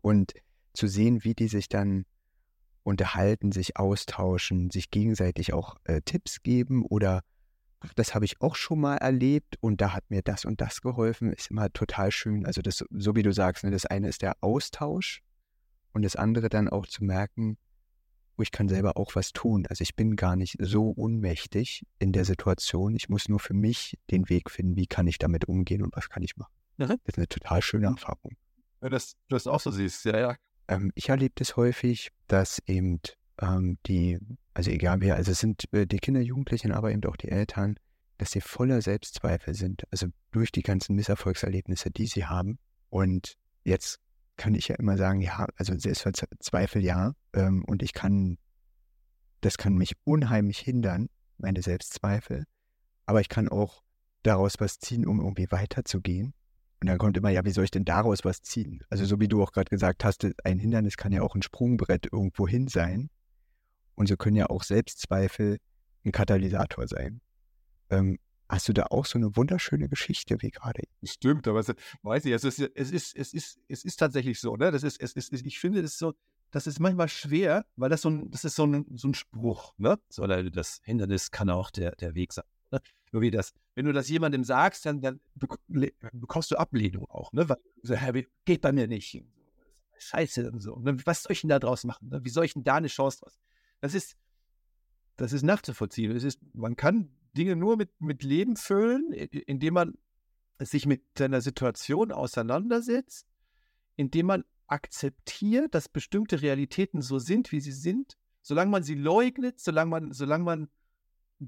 [0.00, 0.32] Und
[0.74, 2.04] zu sehen, wie die sich dann
[2.82, 7.22] unterhalten, sich austauschen, sich gegenseitig auch äh, Tipps geben oder
[7.80, 10.82] ach, das habe ich auch schon mal erlebt und da hat mir das und das
[10.82, 12.46] geholfen, ist immer total schön.
[12.46, 15.22] Also das, so wie du sagst, ne, das eine ist der Austausch
[15.92, 17.56] und das andere dann auch zu merken,
[18.36, 19.66] oh, ich kann selber auch was tun.
[19.68, 22.94] Also ich bin gar nicht so unmächtig in der Situation.
[22.94, 26.08] Ich muss nur für mich den Weg finden, wie kann ich damit umgehen und was
[26.08, 26.52] kann ich machen.
[26.76, 26.86] Mhm.
[26.88, 28.36] Das ist eine total schöne Erfahrung.
[28.82, 30.36] Ja, dass du das auch so siehst, ja, ja.
[30.68, 33.00] Ähm, ich erlebe das häufig, dass eben
[33.40, 34.18] ähm, die,
[34.54, 37.76] also egal wer, also es sind äh, die Kinder, Jugendlichen, aber eben auch die Eltern,
[38.18, 39.82] dass sie voller Selbstzweifel sind.
[39.90, 42.58] Also durch die ganzen Misserfolgserlebnisse, die sie haben.
[42.90, 43.98] Und jetzt
[44.36, 47.12] kann ich ja immer sagen, ja, also Selbstzweifel ja.
[47.32, 48.38] Ähm, und ich kann,
[49.40, 52.44] das kann mich unheimlich hindern, meine Selbstzweifel.
[53.06, 53.82] Aber ich kann auch
[54.22, 56.32] daraus was ziehen, um irgendwie weiterzugehen.
[56.84, 58.84] Und dann kommt immer, ja, wie soll ich denn daraus was ziehen?
[58.90, 62.12] Also so wie du auch gerade gesagt hast, ein Hindernis kann ja auch ein Sprungbrett
[62.12, 63.08] irgendwo hin sein.
[63.94, 65.56] Und so können ja auch Selbstzweifel
[66.04, 67.22] ein Katalysator sein.
[67.88, 68.18] Ähm,
[68.50, 70.82] Hast du da auch so eine wunderschöne Geschichte wie gerade?
[71.02, 74.54] Stimmt, aber es, weiß ich, es ist, es ist, es ist, es ist tatsächlich so,
[74.56, 74.70] ne?
[74.70, 76.12] Das ist, es ist, ich finde es so,
[76.50, 79.72] das ist manchmal schwer, weil das so ein, das ist so ein, so ein Spruch,
[79.78, 79.98] ne?
[80.10, 82.44] So, das Hindernis kann auch der, der Weg sein.
[82.70, 82.80] Ne?
[83.14, 87.48] Nur wie das, wenn du das jemandem sagst, dann, dann bekommst du Ablehnung auch, ne?
[87.48, 87.94] Weil, so,
[88.44, 89.22] geht bei mir nicht.
[89.98, 90.80] Scheiße und so.
[90.82, 92.08] Was soll ich denn da draus machen?
[92.08, 92.24] Ne?
[92.24, 93.38] Wie soll ich denn da eine Chance draus?
[93.80, 94.16] Das ist,
[95.14, 96.10] das ist nachzuvollziehen.
[96.10, 99.96] Es ist, man kann Dinge nur mit, mit Leben füllen, indem man
[100.58, 103.28] sich mit seiner Situation auseinandersetzt,
[103.94, 108.18] indem man akzeptiert, dass bestimmte Realitäten so sind, wie sie sind.
[108.42, 110.68] Solange man sie leugnet, solange man, solange man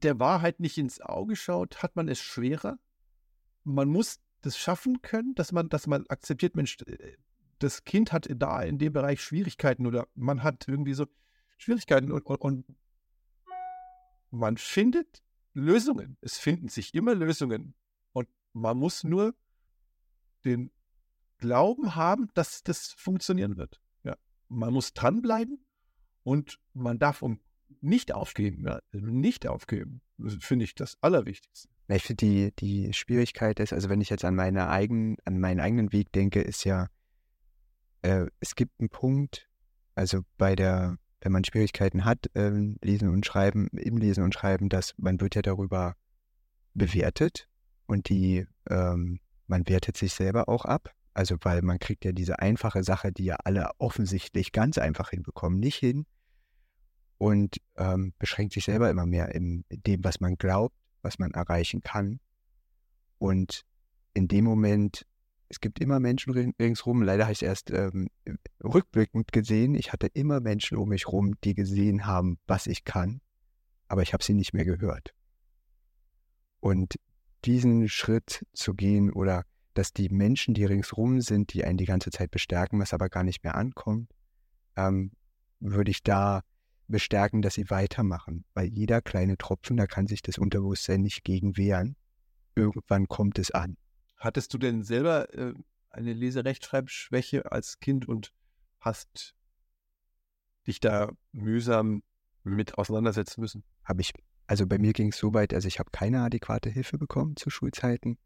[0.02, 2.78] der Wahrheit nicht ins Auge schaut, hat man es schwerer.
[3.64, 7.16] Man muss das schaffen können, dass man, dass man akzeptiert, Mensch, äh,
[7.58, 11.06] das Kind hat da in dem Bereich Schwierigkeiten oder man hat irgendwie so
[11.56, 12.76] Schwierigkeiten und, und, und
[14.30, 15.22] man findet
[15.54, 16.18] Lösungen.
[16.20, 17.74] Es finden sich immer Lösungen.
[18.12, 19.34] Und man muss nur
[20.44, 20.70] den
[21.38, 23.80] Glauben haben, dass das funktionieren wird.
[24.04, 24.16] Ja.
[24.48, 25.64] Man muss dranbleiben
[26.22, 27.40] und man darf um
[27.86, 28.66] nicht aufgeben.
[28.66, 28.80] Ja.
[28.92, 30.00] Nicht aufgeben.
[30.40, 31.68] Finde ich das Allerwichtigste.
[31.88, 35.60] Ich finde die, die Schwierigkeit ist, also wenn ich jetzt an meine eigenen, an meinen
[35.60, 36.88] eigenen Weg denke, ist ja,
[38.02, 39.48] äh, es gibt einen Punkt,
[39.94, 44.68] also bei der wenn man Schwierigkeiten hat, ähm, lesen und schreiben, im Lesen und Schreiben,
[44.68, 45.96] dass man wird ja darüber
[46.74, 47.48] bewertet
[47.86, 50.92] und die, ähm, man wertet sich selber auch ab.
[51.14, 55.58] Also weil man kriegt ja diese einfache Sache, die ja alle offensichtlich ganz einfach hinbekommen,
[55.58, 56.06] nicht hin
[57.18, 61.80] und ähm, beschränkt sich selber immer mehr in dem, was man glaubt, was man erreichen
[61.82, 62.20] kann.
[63.18, 63.62] Und
[64.14, 65.06] in dem Moment
[65.48, 67.02] es gibt immer Menschen ringsrum.
[67.02, 68.08] Leider habe ich es erst ähm,
[68.62, 69.74] rückblickend gesehen.
[69.74, 73.20] Ich hatte immer Menschen um mich rum, die gesehen haben, was ich kann,
[73.88, 75.14] aber ich habe sie nicht mehr gehört.
[76.60, 76.96] Und
[77.44, 82.10] diesen Schritt zu gehen oder dass die Menschen, die ringsrum sind, die einen die ganze
[82.10, 84.10] Zeit bestärken, was aber gar nicht mehr ankommt,
[84.74, 85.12] ähm,
[85.60, 86.42] würde ich da
[86.88, 88.44] bestärken, dass sie weitermachen.
[88.54, 91.96] Weil jeder kleine Tropfen, da kann sich das Unterbewusstsein nicht gegen wehren.
[92.54, 93.76] Irgendwann kommt es an.
[94.16, 95.54] Hattest du denn selber äh,
[95.90, 98.32] eine Leserechtschreibschwäche als Kind und
[98.80, 99.34] hast
[100.66, 102.02] dich da mühsam
[102.44, 103.64] mit auseinandersetzen müssen?
[103.84, 104.12] Habe ich.
[104.46, 107.50] Also bei mir ging es so weit, also ich habe keine adäquate Hilfe bekommen zu
[107.50, 108.16] Schulzeiten,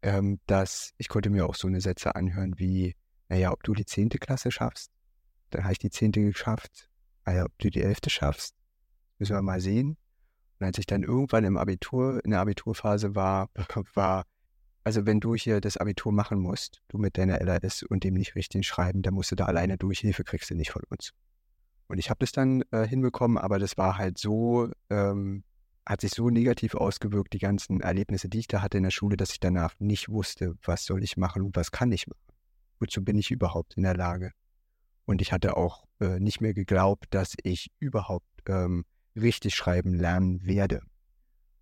[0.00, 2.96] ähm, dass ich konnte mir auch so eine Sätze anhören wie,
[3.28, 4.90] naja, ob du die zehnte Klasse schaffst,
[5.50, 6.88] dann habe ich die zehnte geschafft.
[7.26, 8.54] Naja, ob du die elfte schaffst,
[9.18, 9.98] müssen wir mal sehen.
[10.58, 13.50] Und als ich dann irgendwann im Abitur, in der Abiturphase war,
[13.94, 14.24] war
[14.86, 18.36] also wenn du hier das Abitur machen musst, du mit deiner LRS und dem nicht
[18.36, 21.10] richtig schreiben, dann musst du da alleine durch, Hilfe kriegst du nicht von uns.
[21.88, 25.42] Und ich habe das dann äh, hinbekommen, aber das war halt so, ähm,
[25.84, 29.16] hat sich so negativ ausgewirkt, die ganzen Erlebnisse, die ich da hatte in der Schule,
[29.16, 32.20] dass ich danach nicht wusste, was soll ich machen und was kann ich machen.
[32.78, 34.30] Wozu bin ich überhaupt in der Lage?
[35.06, 40.44] Und ich hatte auch äh, nicht mehr geglaubt, dass ich überhaupt ähm, richtig schreiben lernen
[40.44, 40.82] werde.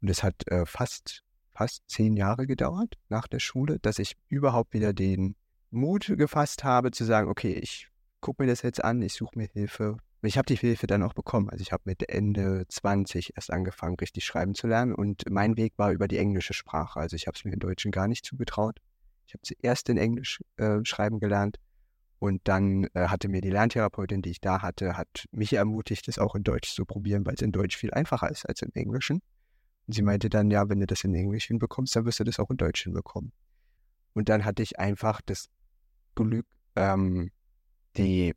[0.00, 4.74] Und es hat äh, fast fast zehn Jahre gedauert nach der Schule, dass ich überhaupt
[4.74, 5.36] wieder den
[5.70, 7.88] Mut gefasst habe zu sagen, okay, ich
[8.20, 9.96] gucke mir das jetzt an, ich suche mir Hilfe.
[10.22, 11.50] Ich habe die Hilfe dann auch bekommen.
[11.50, 15.74] Also ich habe mit Ende 20 erst angefangen, richtig schreiben zu lernen und mein Weg
[15.76, 16.98] war über die englische Sprache.
[16.98, 18.78] Also ich habe es mir in Deutschen gar nicht zugetraut.
[19.26, 21.58] Ich habe zuerst in Englisch äh, schreiben gelernt
[22.18, 26.18] und dann äh, hatte mir die Lerntherapeutin, die ich da hatte, hat mich ermutigt, es
[26.18, 29.20] auch in Deutsch zu probieren, weil es in Deutsch viel einfacher ist als im Englischen.
[29.86, 32.38] Und sie meinte dann, ja, wenn du das in Englisch hinbekommst, dann wirst du das
[32.38, 33.32] auch in Deutsch hinbekommen.
[34.14, 35.48] Und dann hatte ich einfach das
[36.14, 36.46] Glück,
[36.76, 37.30] ähm,
[37.96, 38.34] die,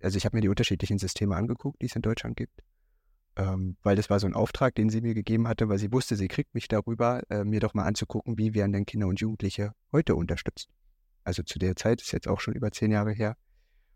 [0.00, 2.62] also ich habe mir die unterschiedlichen Systeme angeguckt, die es in Deutschland gibt,
[3.36, 6.16] ähm, weil das war so ein Auftrag, den sie mir gegeben hatte, weil sie wusste,
[6.16, 9.72] sie kriegt mich darüber, äh, mir doch mal anzugucken, wie werden denn Kinder und Jugendliche
[9.92, 10.68] heute unterstützt.
[11.26, 13.36] Also zu der Zeit, ist jetzt auch schon über zehn Jahre her.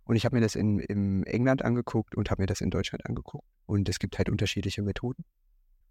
[0.05, 3.07] Und ich habe mir das in, in England angeguckt und habe mir das in Deutschland
[3.07, 3.47] angeguckt.
[3.67, 5.25] Und es gibt halt unterschiedliche Methoden,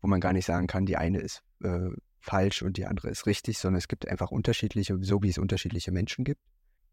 [0.02, 3.26] wo man gar nicht sagen kann, die eine ist äh, falsch und die andere ist
[3.26, 6.42] richtig, sondern es gibt einfach unterschiedliche, so wie es unterschiedliche Menschen gibt.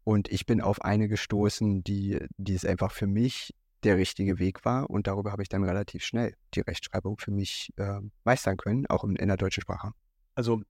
[0.05, 4.63] Und ich bin auf eine gestoßen, die, die es einfach für mich der richtige Weg
[4.63, 4.89] war.
[4.89, 9.03] Und darüber habe ich dann relativ schnell die Rechtschreibung für mich äh, meistern können, auch
[9.03, 9.91] in, in der deutschen Sprache.
[10.33, 10.61] Also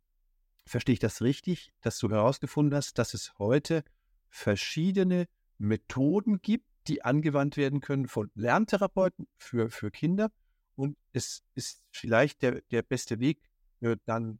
[0.67, 3.83] verstehe ich das richtig, dass du herausgefunden hast, dass es heute
[4.29, 5.27] verschiedene
[5.57, 10.31] Methoden gibt, die angewandt werden können von Lerntherapeuten für, für Kinder.
[10.75, 13.41] Und es ist vielleicht der, der beste Weg,
[13.81, 14.39] äh, dann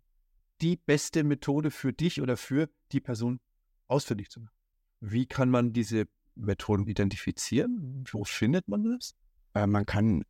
[0.62, 3.40] die beste Methode für dich oder für die Person
[3.88, 4.56] ausfindig zu machen.
[5.00, 8.04] Wie kann man diese Methoden identifizieren?
[8.12, 9.16] Wo findet man das?
[9.54, 10.24] Äh, man kann,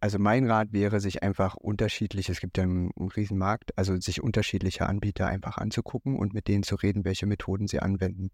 [0.00, 4.22] also mein Rat wäre, sich einfach unterschiedlich, es gibt ja einen, einen Riesenmarkt, also sich
[4.22, 8.30] unterschiedliche Anbieter einfach anzugucken und mit denen zu reden, welche Methoden sie anwenden.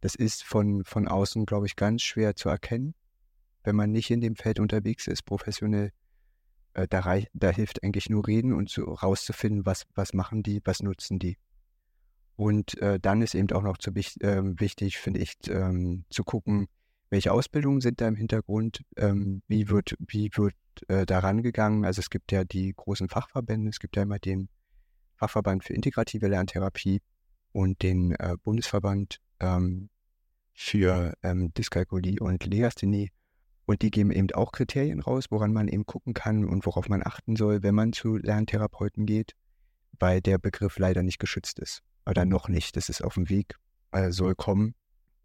[0.00, 2.94] Das ist von, von außen, glaube ich, ganz schwer zu erkennen,
[3.62, 5.92] wenn man nicht in dem Feld unterwegs ist, professionell.
[6.74, 10.82] Äh, da, da hilft eigentlich nur reden und so rauszufinden, was, was machen die, was
[10.82, 11.38] nutzen die.
[12.34, 16.68] Und äh, dann ist eben auch noch zu, äh, wichtig, finde ich, ähm, zu gucken,
[17.10, 20.54] welche Ausbildungen sind da im Hintergrund, ähm, wie wird, wie wird
[20.88, 21.84] äh, daran gegangen.
[21.84, 24.48] Also es gibt ja die großen Fachverbände, es gibt ja immer den
[25.16, 27.00] Fachverband für integrative Lerntherapie
[27.52, 29.90] und den äh, Bundesverband ähm,
[30.54, 33.10] für ähm, Dyskalkulie und Legasthenie.
[33.66, 37.02] Und die geben eben auch Kriterien raus, woran man eben gucken kann und worauf man
[37.04, 39.32] achten soll, wenn man zu Lerntherapeuten geht,
[39.98, 41.82] weil der Begriff leider nicht geschützt ist.
[42.06, 42.76] Oder noch nicht.
[42.76, 43.56] Das ist auf dem Weg,
[43.92, 44.74] äh, soll kommen.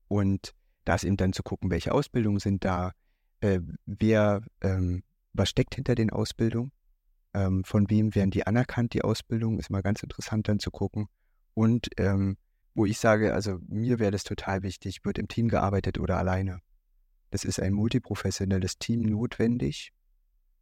[0.08, 2.92] Und da ist eben dann zu gucken, welche Ausbildungen sind da,
[3.40, 5.04] äh, wer, ähm,
[5.34, 6.72] was steckt hinter den Ausbildungen,
[7.34, 11.08] ähm, von wem werden die anerkannt, die Ausbildung, ist mal ganz interessant dann zu gucken.
[11.54, 12.38] Und ähm,
[12.76, 16.60] wo ich sage, also mir wäre das total wichtig, wird im Team gearbeitet oder alleine.
[17.30, 19.92] Das ist ein multiprofessionelles Team notwendig.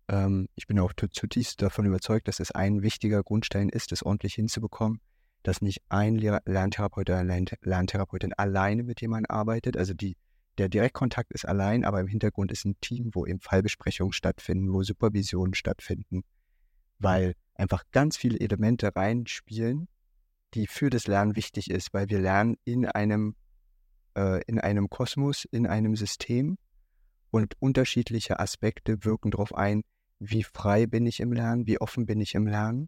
[0.07, 4.35] Ähm, ich bin auch zutiefst davon überzeugt, dass es ein wichtiger Grundstein ist, das ordentlich
[4.35, 4.99] hinzubekommen,
[5.43, 9.77] dass nicht ein Lerntherapeut oder Lerntherapeutin alleine mit jemandem arbeitet.
[9.77, 10.17] Also die,
[10.61, 14.83] der Direktkontakt ist allein, aber im Hintergrund ist ein Team, wo eben Fallbesprechungen stattfinden, wo
[14.83, 16.23] Supervisionen stattfinden,
[16.99, 19.87] weil einfach ganz viele Elemente reinspielen,
[20.53, 23.35] die für das Lernen wichtig ist, weil wir lernen in einem,
[24.15, 26.59] äh, in einem Kosmos, in einem System
[27.31, 29.81] und unterschiedliche Aspekte wirken darauf ein,
[30.19, 32.87] wie frei bin ich im Lernen, wie offen bin ich im Lernen.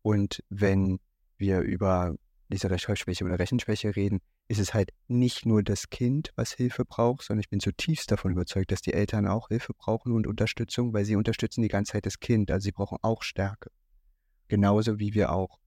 [0.00, 1.00] Und wenn
[1.36, 2.14] wir über
[2.48, 7.24] diese Rechtschreibschwäche oder Rechenschwäche reden, ist es halt nicht nur das Kind, was Hilfe braucht,
[7.24, 11.04] sondern ich bin zutiefst davon überzeugt, dass die Eltern auch Hilfe brauchen und Unterstützung, weil
[11.04, 12.50] sie unterstützen die ganze Zeit das Kind.
[12.50, 13.70] Also sie brauchen auch Stärke.
[14.48, 15.58] Genauso wie wir auch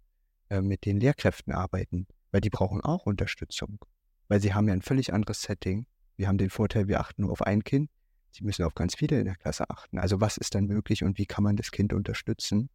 [0.50, 3.80] äh, mit den Lehrkräften arbeiten, weil die brauchen auch Unterstützung.
[4.28, 5.88] Weil sie haben ja ein völlig anderes Setting.
[6.16, 7.90] Wir haben den Vorteil, wir achten nur auf ein Kind.
[8.32, 9.98] Sie müssen auf ganz viele in der Klasse achten.
[9.98, 12.70] Also was ist dann möglich und wie kann man das Kind unterstützen,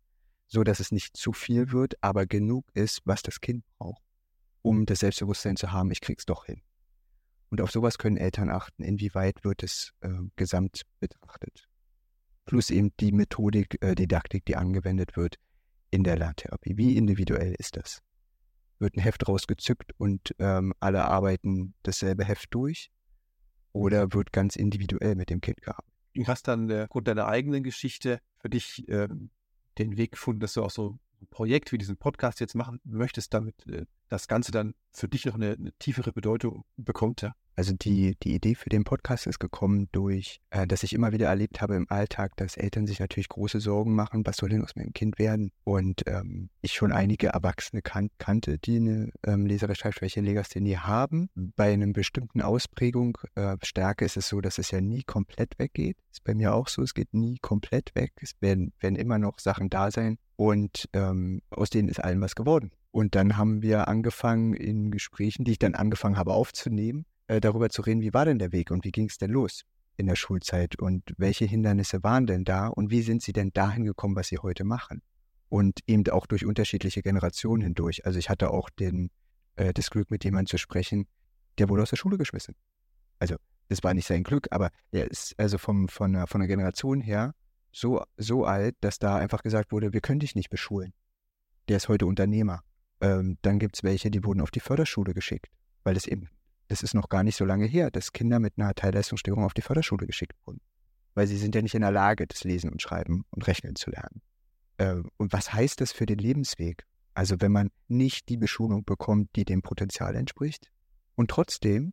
[0.49, 4.03] so dass es nicht zu viel wird, aber genug ist, was das Kind braucht,
[4.63, 6.63] um das Selbstbewusstsein zu haben, ich krieg's doch hin.
[7.51, 11.69] Und auf sowas können Eltern achten, inwieweit wird es äh, gesamt betrachtet.
[12.47, 15.37] Plus eben die Methodik, äh, Didaktik, die angewendet wird,
[15.91, 16.77] in der Lerntherapie?
[16.77, 18.01] Wie individuell ist das?
[18.79, 22.91] Wird ein Heft rausgezückt und ähm, alle arbeiten dasselbe Heft durch?
[23.73, 25.93] Oder wird ganz individuell mit dem Kind gearbeitet?
[26.15, 29.09] Du hast dann aufgrund deiner eigenen Geschichte für dich äh,
[29.79, 33.67] den Weg gefunden, dass du auch so Projekt wie diesen Podcast jetzt machen möchtest, damit
[33.67, 37.23] äh, das Ganze dann für dich noch eine, eine tiefere Bedeutung bekommt.
[37.23, 37.35] Ja?
[37.55, 41.29] Also die, die Idee für den Podcast ist gekommen durch, äh, dass ich immer wieder
[41.29, 44.75] erlebt habe im Alltag, dass Eltern sich natürlich große Sorgen machen, was soll denn aus
[44.75, 45.53] meinem Kind werden?
[45.65, 51.29] Und ähm, ich schon einige Erwachsene kan kannte, die eine ähm, Leserechtschreibschwäche Legasthenie haben.
[51.35, 55.99] Bei einer bestimmten Ausprägung, äh, Stärke ist es so, dass es ja nie komplett weggeht.
[56.11, 58.13] Ist bei mir auch so, es geht nie komplett weg.
[58.21, 60.19] Es werden, werden immer noch Sachen da sein.
[60.37, 62.73] Und ähm, aus denen ist allen was geworden.
[62.91, 67.71] Und dann haben wir angefangen in Gesprächen, die ich dann angefangen habe aufzunehmen, äh, darüber
[67.71, 69.65] zu reden, wie war denn der Weg und wie ging es denn los
[69.97, 73.85] in der Schulzeit und welche Hindernisse waren denn da und wie sind sie denn dahin
[73.85, 75.03] gekommen, was sie heute machen.
[75.49, 78.07] Und eben auch durch unterschiedliche Generationen hindurch.
[78.07, 79.11] Also ich hatte auch den,
[79.57, 81.07] äh, das Glück, mit jemandem zu sprechen,
[81.59, 82.55] der wurde aus der Schule geschmissen.
[83.19, 83.37] Also
[83.69, 87.01] das war nicht sein Glück, aber er ist also vom, von, der, von der Generation
[87.01, 87.35] her
[87.71, 90.93] so, so alt, dass da einfach gesagt wurde, wir können dich nicht beschulen.
[91.69, 92.63] Der ist heute Unternehmer.
[93.01, 95.49] Ähm, dann gibt es welche, die wurden auf die Förderschule geschickt,
[95.85, 96.29] weil es eben
[96.69, 99.63] das ist noch gar nicht so lange her, dass Kinder mit einer Teilleistungsstörung auf die
[99.63, 100.61] Förderschule geschickt wurden.
[101.15, 103.91] Weil sie sind ja nicht in der Lage, das Lesen und Schreiben und Rechnen zu
[103.91, 104.23] lernen.
[104.79, 106.85] Äh, und was heißt das für den Lebensweg?
[107.15, 110.71] Also wenn man nicht die Beschulung bekommt, die dem Potenzial entspricht
[111.15, 111.93] und trotzdem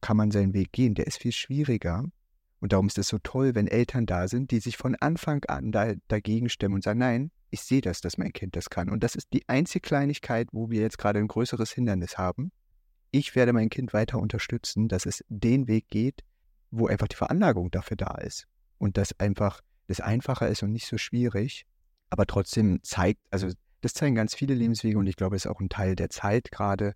[0.00, 0.94] kann man seinen Weg gehen.
[0.94, 2.04] Der ist viel schwieriger.
[2.60, 5.70] Und darum ist es so toll, wenn Eltern da sind, die sich von Anfang an
[5.70, 8.90] da, dagegen stemmen und sagen, nein, ich sehe das, dass mein Kind das kann.
[8.90, 12.50] Und das ist die einzige Kleinigkeit, wo wir jetzt gerade ein größeres Hindernis haben.
[13.10, 16.22] Ich werde mein Kind weiter unterstützen, dass es den Weg geht,
[16.70, 18.46] wo einfach die Veranlagung dafür da ist.
[18.78, 21.66] Und das einfach das einfacher ist und nicht so schwierig,
[22.10, 23.48] aber trotzdem zeigt, also
[23.80, 26.50] das zeigen ganz viele Lebenswege und ich glaube, es ist auch ein Teil der Zeit
[26.50, 26.94] gerade.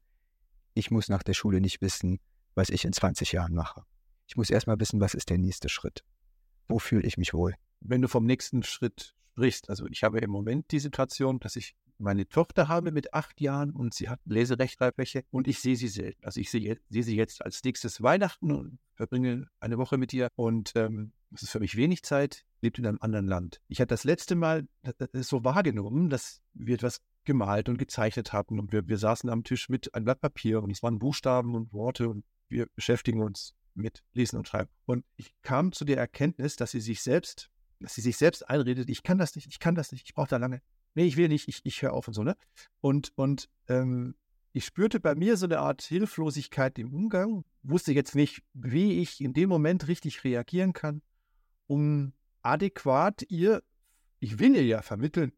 [0.74, 2.20] Ich muss nach der Schule nicht wissen,
[2.54, 3.82] was ich in 20 Jahren mache.
[4.26, 6.04] Ich muss erstmal wissen, was ist der nächste Schritt.
[6.68, 7.54] Wo fühle ich mich wohl?
[7.80, 11.74] Wenn du vom nächsten Schritt sprichst, also ich habe im Moment die Situation, dass ich
[11.98, 16.24] meine Tochter habe mit acht Jahren und sie hat Leserechtschreibschwäche und ich sehe sie selten.
[16.24, 20.28] Also ich sehe, sehe, sie jetzt als nächstes Weihnachten und verbringe eine Woche mit ihr
[20.34, 23.60] und ähm, das ist für mich wenig Zeit, lebt in einem anderen Land.
[23.68, 28.58] Ich hatte das letzte Mal das so wahrgenommen, dass wir etwas gemalt und gezeichnet hatten
[28.58, 31.72] und wir, wir saßen am Tisch mit einem Blatt Papier und es waren Buchstaben und
[31.72, 34.70] Worte und wir beschäftigen uns mit Lesen und Schreiben.
[34.84, 37.50] Und ich kam zu der Erkenntnis, dass sie sich selbst,
[37.82, 40.28] dass sie sich selbst einredet, ich kann das nicht, ich kann das nicht, ich brauche
[40.28, 40.60] da lange.
[40.94, 42.36] Nee, ich will nicht, ich, ich höre auf und so, ne?
[42.80, 44.14] Und, und ähm,
[44.52, 49.20] ich spürte bei mir so eine Art Hilflosigkeit im Umgang, wusste jetzt nicht, wie ich
[49.20, 51.02] in dem Moment richtig reagieren kann
[51.72, 53.62] um adäquat ihr,
[54.18, 55.32] ich will ihr ja vermitteln,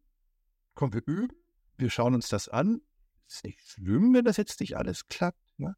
[0.74, 1.36] komm, wir üben,
[1.76, 2.80] wir schauen uns das an.
[3.28, 5.38] Ist nicht schlimm, wenn das jetzt nicht alles klappt.
[5.58, 5.76] Ne?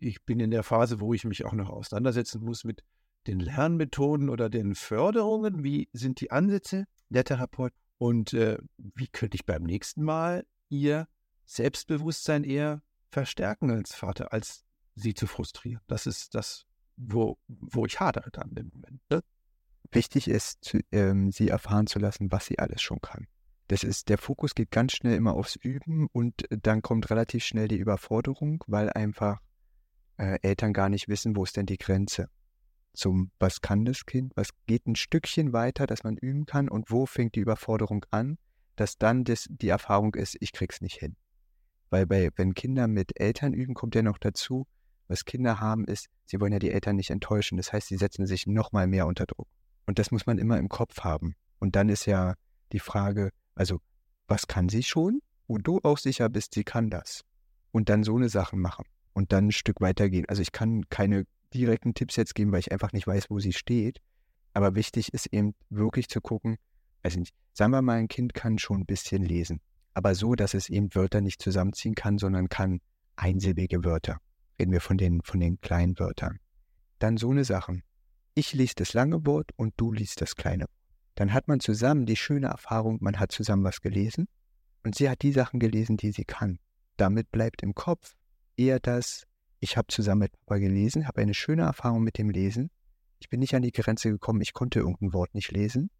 [0.00, 2.82] Ich bin in der Phase, wo ich mich auch noch auseinandersetzen muss mit
[3.26, 5.64] den Lernmethoden oder den Förderungen.
[5.64, 7.72] Wie sind die Ansätze der Therapeut?
[7.98, 11.08] Und äh, wie könnte ich beim nächsten Mal ihr
[11.46, 15.80] Selbstbewusstsein eher verstärken als Vater, als sie zu frustrieren?
[15.86, 19.00] Das ist das, wo, wo ich hadere dann im Moment.
[19.10, 19.22] Ne?
[19.92, 23.26] wichtig ist, ähm, sie erfahren zu lassen, was sie alles schon kann.
[23.68, 27.68] Das ist, der Fokus geht ganz schnell immer aufs Üben und dann kommt relativ schnell
[27.68, 29.40] die Überforderung, weil einfach
[30.18, 32.28] äh, Eltern gar nicht wissen, wo ist denn die Grenze
[32.96, 36.90] zum, was kann das Kind, was geht ein Stückchen weiter, dass man üben kann und
[36.90, 38.38] wo fängt die Überforderung an,
[38.74, 41.16] dass dann das, die Erfahrung ist, ich krieg's nicht hin.
[41.90, 44.66] Weil bei, wenn Kinder mit Eltern üben, kommt ja noch dazu,
[45.08, 47.56] was Kinder haben, ist, sie wollen ja die Eltern nicht enttäuschen.
[47.56, 49.46] Das heißt, sie setzen sich noch mal mehr unter Druck.
[49.86, 51.36] Und das muss man immer im Kopf haben.
[51.58, 52.34] Und dann ist ja
[52.72, 53.80] die Frage, also,
[54.26, 55.20] was kann sie schon?
[55.46, 57.22] Wo du auch sicher bist, sie kann das.
[57.70, 58.84] Und dann so eine Sache machen.
[59.12, 60.26] Und dann ein Stück weitergehen.
[60.28, 61.24] Also ich kann keine
[61.56, 64.00] direkten Tipps jetzt geben, weil ich einfach nicht weiß, wo sie steht.
[64.52, 66.56] Aber wichtig ist eben wirklich zu gucken,
[67.02, 69.60] also nicht, sagen wir mal, ein Kind kann schon ein bisschen lesen.
[69.94, 72.80] Aber so, dass es eben Wörter nicht zusammenziehen kann, sondern kann
[73.16, 74.18] einsilbige Wörter.
[74.58, 76.38] Reden wir von den, von den kleinen Wörtern.
[76.98, 77.82] Dann so eine Sachen
[78.38, 80.66] ich lese das lange Wort und du liest das kleine.
[81.14, 84.28] Dann hat man zusammen die schöne Erfahrung, man hat zusammen was gelesen
[84.84, 86.58] und sie hat die Sachen gelesen, die sie kann.
[86.98, 88.14] Damit bleibt im Kopf
[88.58, 89.26] eher das,
[89.66, 92.70] ich habe zusammen mit Papa gelesen, habe eine schöne Erfahrung mit dem Lesen.
[93.18, 95.90] Ich bin nicht an die Grenze gekommen, ich konnte irgendein Wort nicht lesen,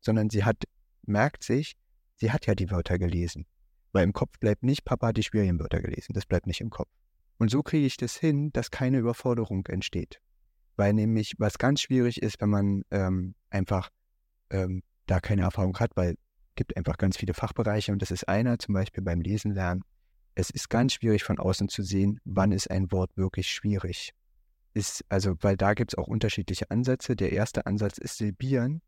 [0.00, 0.64] sondern sie hat,
[1.02, 1.76] merkt sich,
[2.16, 3.46] sie hat ja die Wörter gelesen.
[3.92, 6.70] Weil im Kopf bleibt nicht, Papa hat die schwierigen Wörter gelesen, das bleibt nicht im
[6.70, 6.90] Kopf.
[7.38, 10.20] Und so kriege ich das hin, dass keine Überforderung entsteht
[10.76, 13.90] weil nämlich was ganz schwierig ist, wenn man ähm, einfach
[14.50, 18.28] ähm, da keine Erfahrung hat, weil es gibt einfach ganz viele Fachbereiche und das ist
[18.28, 19.82] einer zum Beispiel beim Lesen lernen.
[20.34, 24.14] Es ist ganz schwierig von außen zu sehen, wann ist ein Wort wirklich schwierig.
[24.74, 27.14] Ist, also, weil da gibt es auch unterschiedliche Ansätze.
[27.14, 28.80] Der erste Ansatz ist Silbieren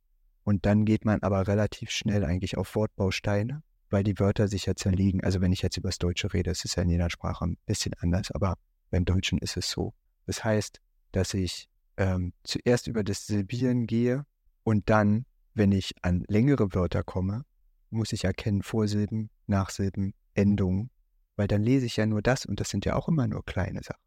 [0.44, 4.74] und dann geht man aber relativ schnell eigentlich auf Wortbausteine, weil die Wörter sich ja
[4.74, 5.22] zerlegen.
[5.22, 7.58] Also wenn ich jetzt über das Deutsche rede, es ist ja in jeder Sprache ein
[7.66, 8.56] bisschen anders, aber
[8.90, 9.92] beim Deutschen ist es so.
[10.26, 10.80] Das heißt,
[11.12, 14.24] dass ich ähm, zuerst über das Silbieren gehe
[14.62, 17.44] und dann, wenn ich an längere Wörter komme,
[17.90, 20.90] muss ich erkennen Vorsilben, Nachsilben, Endungen,
[21.36, 23.82] weil dann lese ich ja nur das und das sind ja auch immer nur kleine
[23.82, 24.02] Sachen.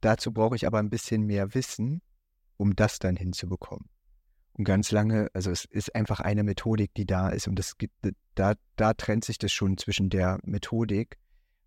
[0.00, 2.02] Dazu brauche ich aber ein bisschen mehr Wissen,
[2.56, 3.88] um das dann hinzubekommen.
[4.52, 7.94] Und ganz lange, also es ist einfach eine Methodik, die da ist und das gibt,
[8.34, 11.18] da, da trennt sich das schon zwischen der Methodik.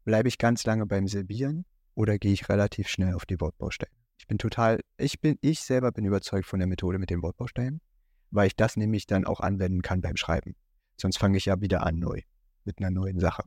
[0.04, 3.91] Bleibe ich ganz lange beim Silbieren oder gehe ich relativ schnell auf die Wortbausteine?
[4.19, 7.82] Ich bin total, ich bin, ich selber bin überzeugt von der Methode mit den Wortbausteinen,
[8.30, 10.56] weil ich das nämlich dann auch anwenden kann beim Schreiben.
[10.97, 12.22] Sonst fange ich ja wieder an neu,
[12.66, 13.43] mit einer neuen Sache.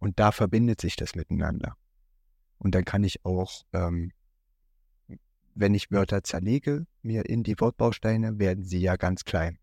[0.00, 1.76] Und da verbindet sich das miteinander.
[2.58, 4.12] Und dann kann ich auch, ähm,
[5.54, 9.58] wenn ich Wörter zerlege, mir in die Wortbausteine, werden sie ja ganz klein.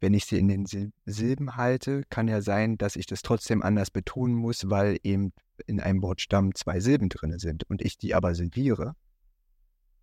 [0.00, 0.66] Wenn ich sie in den
[1.04, 5.32] Silben halte, kann ja sein, dass ich das trotzdem anders betonen muss, weil eben
[5.66, 8.96] in einem Wortstamm zwei Silben drin sind und ich die aber silbiere,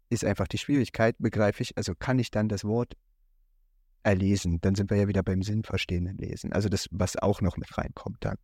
[0.10, 2.96] ist einfach die Schwierigkeit, begreife ich, also kann ich dann das Wort
[4.04, 6.54] erlesen, dann sind wir ja wieder beim sinnverstehenden Lesen.
[6.54, 8.38] Also das, was auch noch mit reinkommt dann.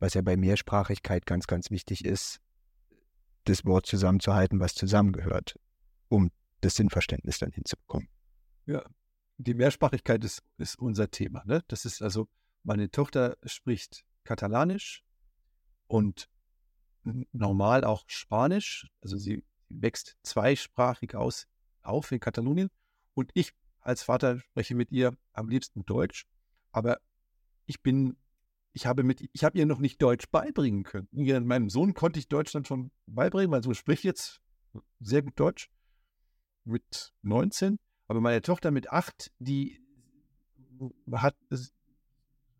[0.00, 2.40] Was ja bei Mehrsprachigkeit ganz, ganz wichtig ist,
[3.44, 5.58] das Wort zusammenzuhalten, was zusammengehört,
[6.08, 6.30] um
[6.60, 8.08] das Sinnverständnis dann hinzubekommen.
[8.66, 8.84] Ja,
[9.38, 11.42] die Mehrsprachigkeit ist, ist unser Thema.
[11.46, 11.62] Ne?
[11.68, 12.28] Das ist also,
[12.62, 15.02] meine Tochter spricht Katalanisch
[15.86, 16.28] und
[17.32, 18.86] normal auch Spanisch.
[19.00, 21.46] Also sie wächst zweisprachig aus,
[21.82, 22.68] auf in Katalonien.
[23.14, 26.26] Und ich als Vater spreche mit ihr am liebsten Deutsch.
[26.72, 27.00] Aber
[27.66, 28.16] ich bin,
[28.72, 31.08] ich habe mit, ich habe ihr noch nicht Deutsch beibringen können.
[31.12, 34.40] Meinem Sohn konnte ich Deutsch dann schon beibringen, weil so spricht jetzt
[35.00, 35.70] sehr gut Deutsch
[36.64, 37.78] mit 19.
[38.06, 39.80] Aber meine Tochter mit 8, die
[41.12, 41.36] hat,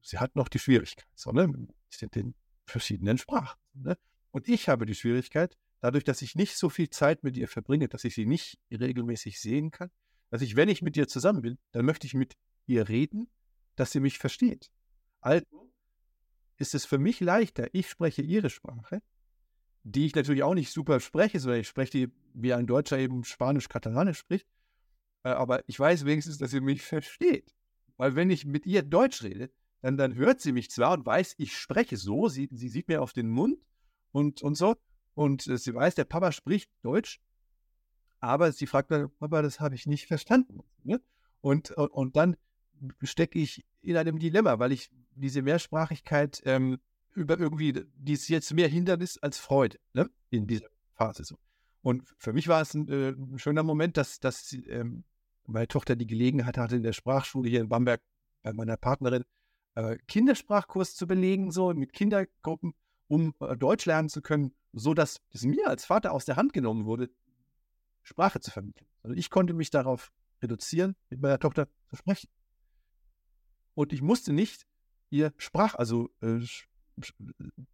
[0.02, 1.48] sie hat noch die Schwierigkeit, so, ne?
[1.48, 2.34] Mit den
[2.66, 3.58] verschiedenen Sprachen.
[3.74, 3.96] Ne?
[4.30, 7.88] Und ich habe die Schwierigkeit, dadurch, dass ich nicht so viel Zeit mit ihr verbringe,
[7.88, 9.90] dass ich sie nicht regelmäßig sehen kann,
[10.30, 12.36] dass ich, wenn ich mit ihr zusammen bin, dann möchte ich mit
[12.66, 13.28] ihr reden,
[13.74, 14.70] dass sie mich versteht.
[15.20, 15.69] Also
[16.60, 19.02] ist es für mich leichter, ich spreche ihre Sprache,
[19.82, 23.24] die ich natürlich auch nicht super spreche, sondern ich spreche die, wie ein Deutscher eben
[23.24, 24.46] Spanisch-Katalanisch spricht.
[25.24, 27.54] Äh, aber ich weiß wenigstens, dass sie mich versteht.
[27.96, 29.50] Weil wenn ich mit ihr Deutsch rede,
[29.80, 33.00] dann, dann hört sie mich zwar und weiß, ich spreche so, sie, sie sieht mir
[33.00, 33.58] auf den Mund
[34.12, 34.76] und, und so.
[35.14, 37.20] Und äh, sie weiß, der Papa spricht Deutsch,
[38.20, 40.60] aber sie fragt dann, Papa, das habe ich nicht verstanden.
[40.84, 41.00] Ne?
[41.40, 42.36] Und, und, und dann
[43.02, 44.90] stecke ich in einem Dilemma, weil ich
[45.20, 46.78] diese Mehrsprachigkeit ähm,
[47.14, 50.08] über irgendwie, die ist jetzt mehr Hindernis als Freude ne?
[50.30, 51.24] in dieser Phase.
[51.24, 51.36] So.
[51.82, 55.04] Und für mich war es ein, äh, ein schöner Moment, dass, dass ähm,
[55.46, 58.00] meine Tochter die Gelegenheit hatte, in der Sprachschule hier in Bamberg
[58.42, 59.24] bei meiner Partnerin
[59.74, 62.74] äh, Kindersprachkurs zu belegen, so mit Kindergruppen,
[63.08, 66.52] um äh, Deutsch lernen zu können, so dass es mir als Vater aus der Hand
[66.52, 67.10] genommen wurde,
[68.02, 68.86] Sprache zu vermitteln.
[69.02, 70.12] Also ich konnte mich darauf
[70.42, 72.28] reduzieren, mit meiner Tochter zu sprechen.
[73.74, 74.66] Und ich musste nicht
[75.10, 76.40] ihr Sprach, also äh,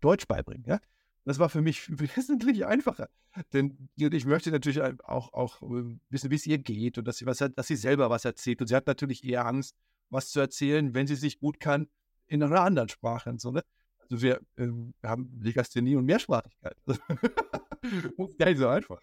[0.01, 0.65] Deutsch beibringen.
[0.67, 0.81] Ja?
[1.25, 3.09] Das war für mich wesentlich einfacher.
[3.53, 7.27] Denn ich möchte natürlich auch, auch äh, wissen, wie es ihr geht und dass sie,
[7.27, 8.61] was, dass sie selber was erzählt.
[8.61, 9.77] Und sie hat natürlich eher Angst,
[10.09, 11.89] was zu erzählen, wenn sie sich gut kann,
[12.29, 13.31] in einer anderen Sprache.
[13.31, 13.63] Und so, ne?
[13.99, 16.77] Also wir, ähm, haben Legasthenie und Mehrsprachigkeit.
[18.39, 19.01] gar nicht so einfach.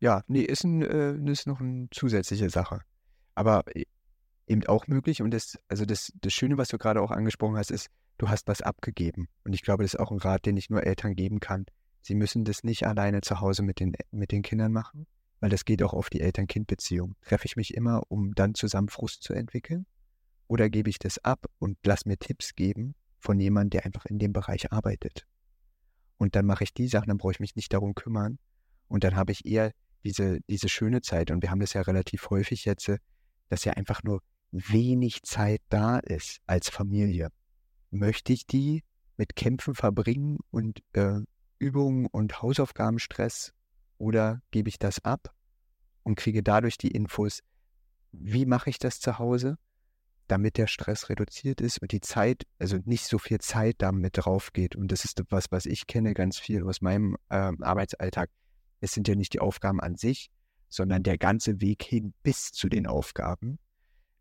[0.00, 2.80] Ja, nee, ist, ein, äh, ist noch eine zusätzliche Sache.
[3.34, 3.84] Aber e,
[4.46, 5.22] eben auch möglich.
[5.22, 7.88] Und das, also das, das Schöne, was du gerade auch angesprochen hast, ist,
[8.18, 9.28] du hast was abgegeben.
[9.44, 11.66] Und ich glaube, das ist auch ein Rat, den ich nur Eltern geben kann.
[12.02, 15.06] Sie müssen das nicht alleine zu Hause mit den, mit den Kindern machen,
[15.40, 17.16] weil das geht auch auf die Eltern-Kind-Beziehung.
[17.22, 19.86] Treffe ich mich immer, um dann zusammen Frust zu entwickeln?
[20.46, 24.18] Oder gebe ich das ab und lass mir Tipps geben von jemandem, der einfach in
[24.18, 25.26] dem Bereich arbeitet?
[26.16, 28.38] Und dann mache ich die Sachen, dann brauche ich mich nicht darum kümmern.
[28.88, 29.72] Und dann habe ich eher
[30.04, 31.32] diese, diese schöne Zeit.
[31.32, 32.90] Und wir haben das ja relativ häufig jetzt,
[33.48, 37.30] dass ja einfach nur wenig Zeit da ist als Familie.
[37.90, 38.84] Möchte ich die
[39.16, 41.20] mit Kämpfen verbringen und äh,
[41.58, 43.52] Übungen und Hausaufgabenstress
[43.98, 45.34] oder gebe ich das ab
[46.02, 47.40] und kriege dadurch die Infos,
[48.12, 49.56] wie mache ich das zu Hause,
[50.28, 54.52] damit der Stress reduziert ist und die Zeit, also nicht so viel Zeit damit drauf
[54.52, 54.76] geht.
[54.76, 58.30] Und das ist etwas, was ich kenne ganz viel aus meinem äh, Arbeitsalltag.
[58.80, 60.30] Es sind ja nicht die Aufgaben an sich,
[60.68, 63.58] sondern der ganze Weg hin bis zu den Aufgaben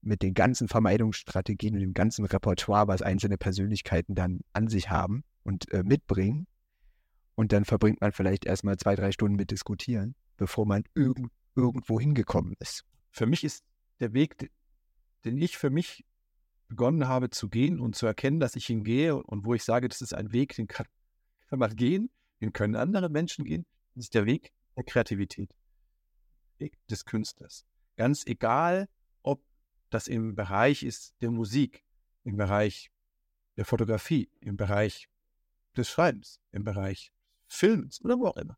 [0.06, 5.24] mit den ganzen Vermeidungsstrategien und dem ganzen Repertoire, was einzelne Persönlichkeiten dann an sich haben
[5.44, 6.48] und äh, mitbringen.
[7.34, 11.18] Und dann verbringt man vielleicht erstmal zwei, drei Stunden mit Diskutieren, bevor man irg
[11.56, 12.86] irgendwo hingekommen ist.
[13.12, 13.64] Für mich ist
[14.00, 14.52] der Weg,
[15.24, 16.06] den ich für mich
[16.68, 19.88] begonnen habe zu gehen und zu erkennen, dass ich ihn gehe und wo ich sage,
[19.88, 20.88] das ist ein Weg, den kann,
[21.50, 22.10] kann man gehen,
[22.42, 25.50] den können andere Menschen gehen, das ist der Weg der Kreativität,
[26.58, 27.66] Weg des Künstlers.
[27.96, 28.90] Ganz egal,
[29.96, 31.86] das im Bereich ist der Musik,
[32.26, 32.92] im Bereich
[33.56, 35.08] der Fotografie, im Bereich
[35.78, 37.14] des Schreibens, im Bereich
[37.48, 38.58] Films oder wo auch immer.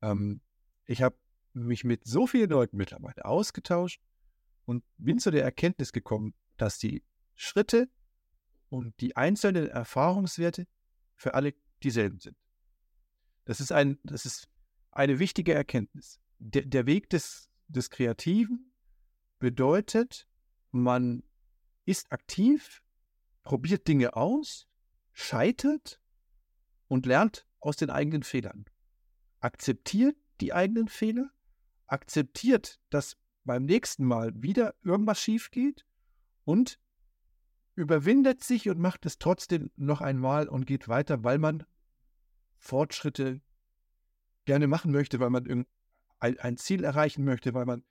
[0.00, 0.40] Ähm,
[0.86, 1.14] ich habe
[1.52, 4.00] mich mit so vielen Leuten mittlerweile ausgetauscht
[4.64, 7.04] und bin zu der Erkenntnis gekommen, dass die
[7.34, 7.90] Schritte
[8.70, 10.66] und die einzelnen Erfahrungswerte
[11.16, 11.52] für alle
[11.82, 12.38] dieselben sind.
[13.44, 14.48] Das ist, ein, das ist
[14.90, 16.18] eine wichtige Erkenntnis.
[16.38, 18.72] Der, der Weg des, des Kreativen
[19.38, 20.26] bedeutet,
[20.72, 21.22] man
[21.84, 22.82] ist aktiv,
[23.42, 24.68] probiert Dinge aus,
[25.12, 26.00] scheitert
[26.88, 28.64] und lernt aus den eigenen Fehlern.
[29.40, 31.30] Akzeptiert die eigenen Fehler,
[31.86, 35.86] akzeptiert, dass beim nächsten Mal wieder irgendwas schief geht
[36.44, 36.78] und
[37.74, 41.64] überwindet sich und macht es trotzdem noch einmal und geht weiter, weil man
[42.58, 43.40] Fortschritte
[44.44, 45.66] gerne machen möchte, weil man
[46.18, 47.84] ein Ziel erreichen möchte, weil man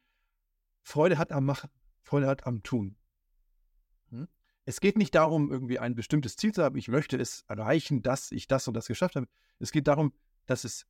[0.84, 1.70] Freude hat am Machen,
[2.12, 2.98] Hat am Tun.
[4.10, 4.28] Hm?
[4.66, 8.32] Es geht nicht darum, irgendwie ein bestimmtes Ziel zu haben, ich möchte es erreichen, dass
[8.32, 9.28] ich das und das geschafft habe.
[9.60, 10.14] Es geht darum,
[10.46, 10.86] dass es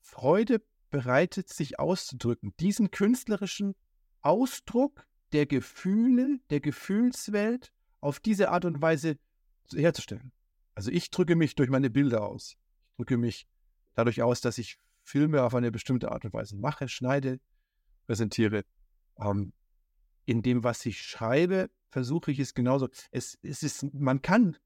[0.00, 2.54] Freude bereitet, sich auszudrücken.
[2.60, 3.74] Diesen künstlerischen
[4.20, 9.18] Ausdruck der Gefühle, der Gefühlswelt auf diese Art und Weise
[9.72, 10.32] herzustellen.
[10.74, 12.56] Also ich drücke mich durch meine Bilder aus.
[12.90, 13.46] Ich drücke mich
[13.94, 17.40] dadurch aus, dass ich Filme auf eine bestimmte Art und Weise mache, schneide,
[18.06, 18.64] präsentiere.
[19.18, 19.52] Ähm,
[20.26, 22.88] in dem, was ich schreibe, versuche ich es genauso.
[23.10, 24.56] Es, es ist, man kann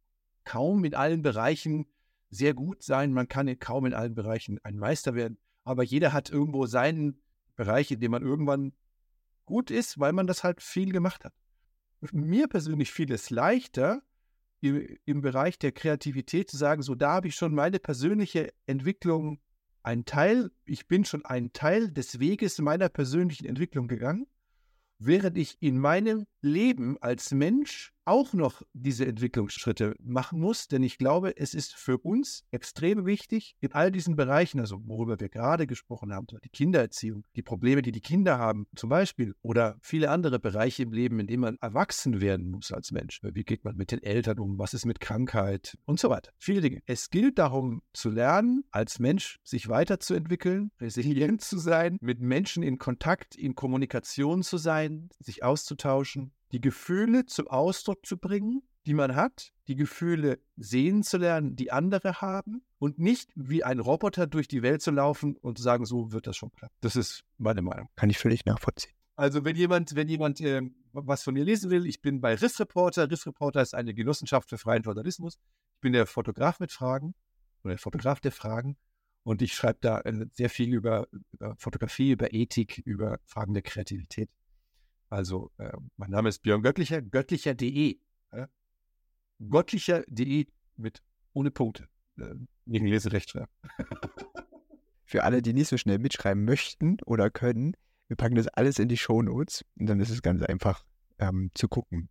[0.45, 1.87] kaum in allen Bereichen
[2.31, 6.31] sehr gut sein, man kann kaum in allen Bereichen ein Meister werden, aber jeder hat
[6.31, 7.21] irgendwo seinen
[7.57, 8.73] Bereich, in dem man irgendwann
[9.45, 11.35] gut ist, weil man das halt viel gemacht hat.
[12.13, 14.03] Mir persönlich fiel es leichter,
[14.61, 19.41] im, im Bereich der Kreativität zu sagen, so da habe ich schon meine persönliche Entwicklung,
[19.83, 24.27] ein Teil, ich bin schon ein Teil des Weges meiner persönlichen Entwicklung gegangen
[24.99, 30.97] während ich in meinem Leben als Mensch auch noch diese Entwicklungsschritte machen muss, denn ich
[30.97, 35.67] glaube, es ist für uns extrem wichtig, in all diesen Bereichen, also worüber wir gerade
[35.67, 40.39] gesprochen haben, die Kindererziehung, die Probleme, die die Kinder haben, zum Beispiel, oder viele andere
[40.39, 43.21] Bereiche im Leben, in denen man erwachsen werden muss als Mensch.
[43.23, 44.59] Wie geht man mit den Eltern um?
[44.59, 45.77] Was ist mit Krankheit?
[45.85, 46.33] Und so weiter.
[46.39, 46.81] Viele Dinge.
[46.87, 52.79] Es gilt darum zu lernen, als Mensch sich weiterzuentwickeln, resilient zu sein, mit Menschen in
[52.79, 59.15] Kontakt, in Kommunikation zu sein, sich auszutauschen die Gefühle zum Ausdruck zu bringen, die man
[59.15, 64.49] hat, die Gefühle sehen zu lernen, die andere haben und nicht wie ein Roboter durch
[64.49, 66.75] die Welt zu laufen und zu sagen, so wird das schon klappen.
[66.81, 67.89] Das ist meine Meinung.
[67.97, 68.95] Kann ich völlig nachvollziehen.
[69.17, 72.59] Also wenn jemand, wenn jemand äh, was von mir lesen will, ich bin bei Riff
[72.61, 73.11] Reporter.
[73.11, 75.39] Riff Reporter ist eine Genossenschaft für freien Journalismus.
[75.75, 77.15] Ich bin der Fotograf mit Fragen
[77.63, 78.77] oder der Fotograf der Fragen.
[79.25, 83.63] Und ich schreibe da äh, sehr viel über, über Fotografie, über Ethik, über Fragen der
[83.63, 84.31] Kreativität.
[85.11, 87.99] Also, äh, mein Name ist Björn Göttlicher, göttlicher.de.
[88.31, 88.47] Äh?
[89.39, 90.47] Göttlicher.de
[90.77, 91.03] mit
[91.33, 91.89] ohne Punkte.
[92.19, 92.35] Äh,
[92.67, 93.49] wegen Leserechtschreibung.
[95.05, 97.75] Für alle, die nicht so schnell mitschreiben möchten oder können,
[98.09, 100.85] wir packen das alles in die Shownotes und dann ist es ganz einfach
[101.19, 102.11] ähm, zu gucken,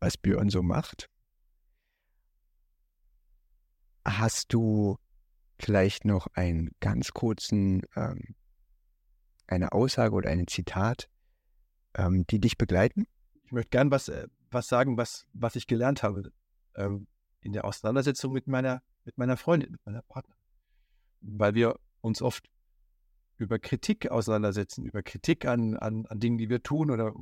[0.00, 1.08] was Björn so macht.
[4.04, 4.98] Hast du
[5.58, 8.34] vielleicht noch einen ganz kurzen, ähm,
[9.46, 11.08] eine Aussage oder ein Zitat,
[11.94, 13.06] ähm, die dich begleiten?
[13.44, 16.32] Ich möchte gern was, äh, was sagen, was, was ich gelernt habe
[16.76, 17.06] ähm,
[17.40, 20.40] in der Auseinandersetzung mit meiner, mit meiner Freundin, mit meiner Partnerin.
[21.20, 22.48] Weil wir uns oft
[23.36, 27.12] über Kritik auseinandersetzen, über Kritik an, an, an Dingen, die wir tun oder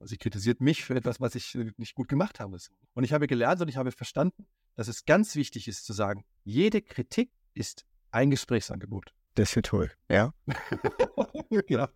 [0.00, 2.56] sie kritisiert mich für etwas, was ich äh, nicht gut gemacht habe.
[2.94, 4.46] Und ich habe gelernt und ich habe verstanden,
[4.76, 9.12] dass es ganz wichtig ist zu sagen, jede Kritik ist ein Gesprächsangebot.
[9.34, 10.32] Das ist toll, ja.
[11.68, 11.88] ja.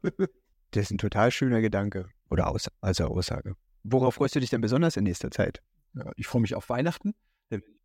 [0.75, 3.55] Das ist ein total schöner Gedanke oder Aus also Aussage.
[3.85, 5.63] Worauf freust du dich denn besonders in nächster Zeit?
[5.95, 7.15] Ja, ich freue mich auf Weihnachten.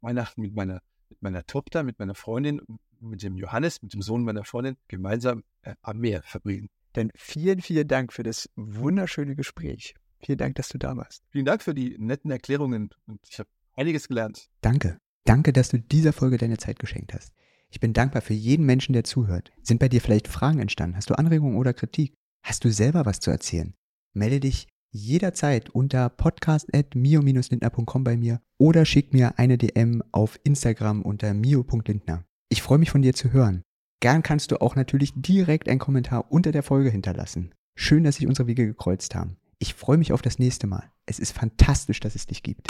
[0.02, 2.62] Weihnachten mit meiner, mit meiner Tochter, mit meiner Freundin,
[3.00, 6.70] mit dem Johannes, mit dem Sohn meiner Freundin gemeinsam äh, am Meer verbringen.
[6.94, 9.94] Dann vielen, vielen Dank für das wunderschöne Gespräch.
[10.22, 11.24] Vielen Dank, dass du da warst.
[11.30, 14.50] Vielen Dank für die netten Erklärungen und ich habe einiges gelernt.
[14.62, 14.98] Danke.
[15.26, 17.34] Danke, dass du dieser Folge deine Zeit geschenkt hast.
[17.70, 19.52] Ich bin dankbar für jeden Menschen, der zuhört.
[19.62, 20.96] Sind bei dir vielleicht Fragen entstanden?
[20.96, 22.18] Hast du Anregungen oder Kritik?
[22.44, 23.74] Hast du selber was zu erzählen?
[24.14, 31.34] Melde dich jederzeit unter podcast.mio-lindner.com bei mir oder schick mir eine DM auf Instagram unter
[31.34, 32.26] mio.lindner.
[32.50, 33.62] Ich freue mich von dir zu hören.
[34.02, 37.54] Gern kannst du auch natürlich direkt einen Kommentar unter der Folge hinterlassen.
[37.76, 39.38] Schön, dass sich unsere Wege gekreuzt haben.
[39.60, 40.92] Ich freue mich auf das nächste Mal.
[41.06, 42.68] Es ist fantastisch, dass es dich gibt.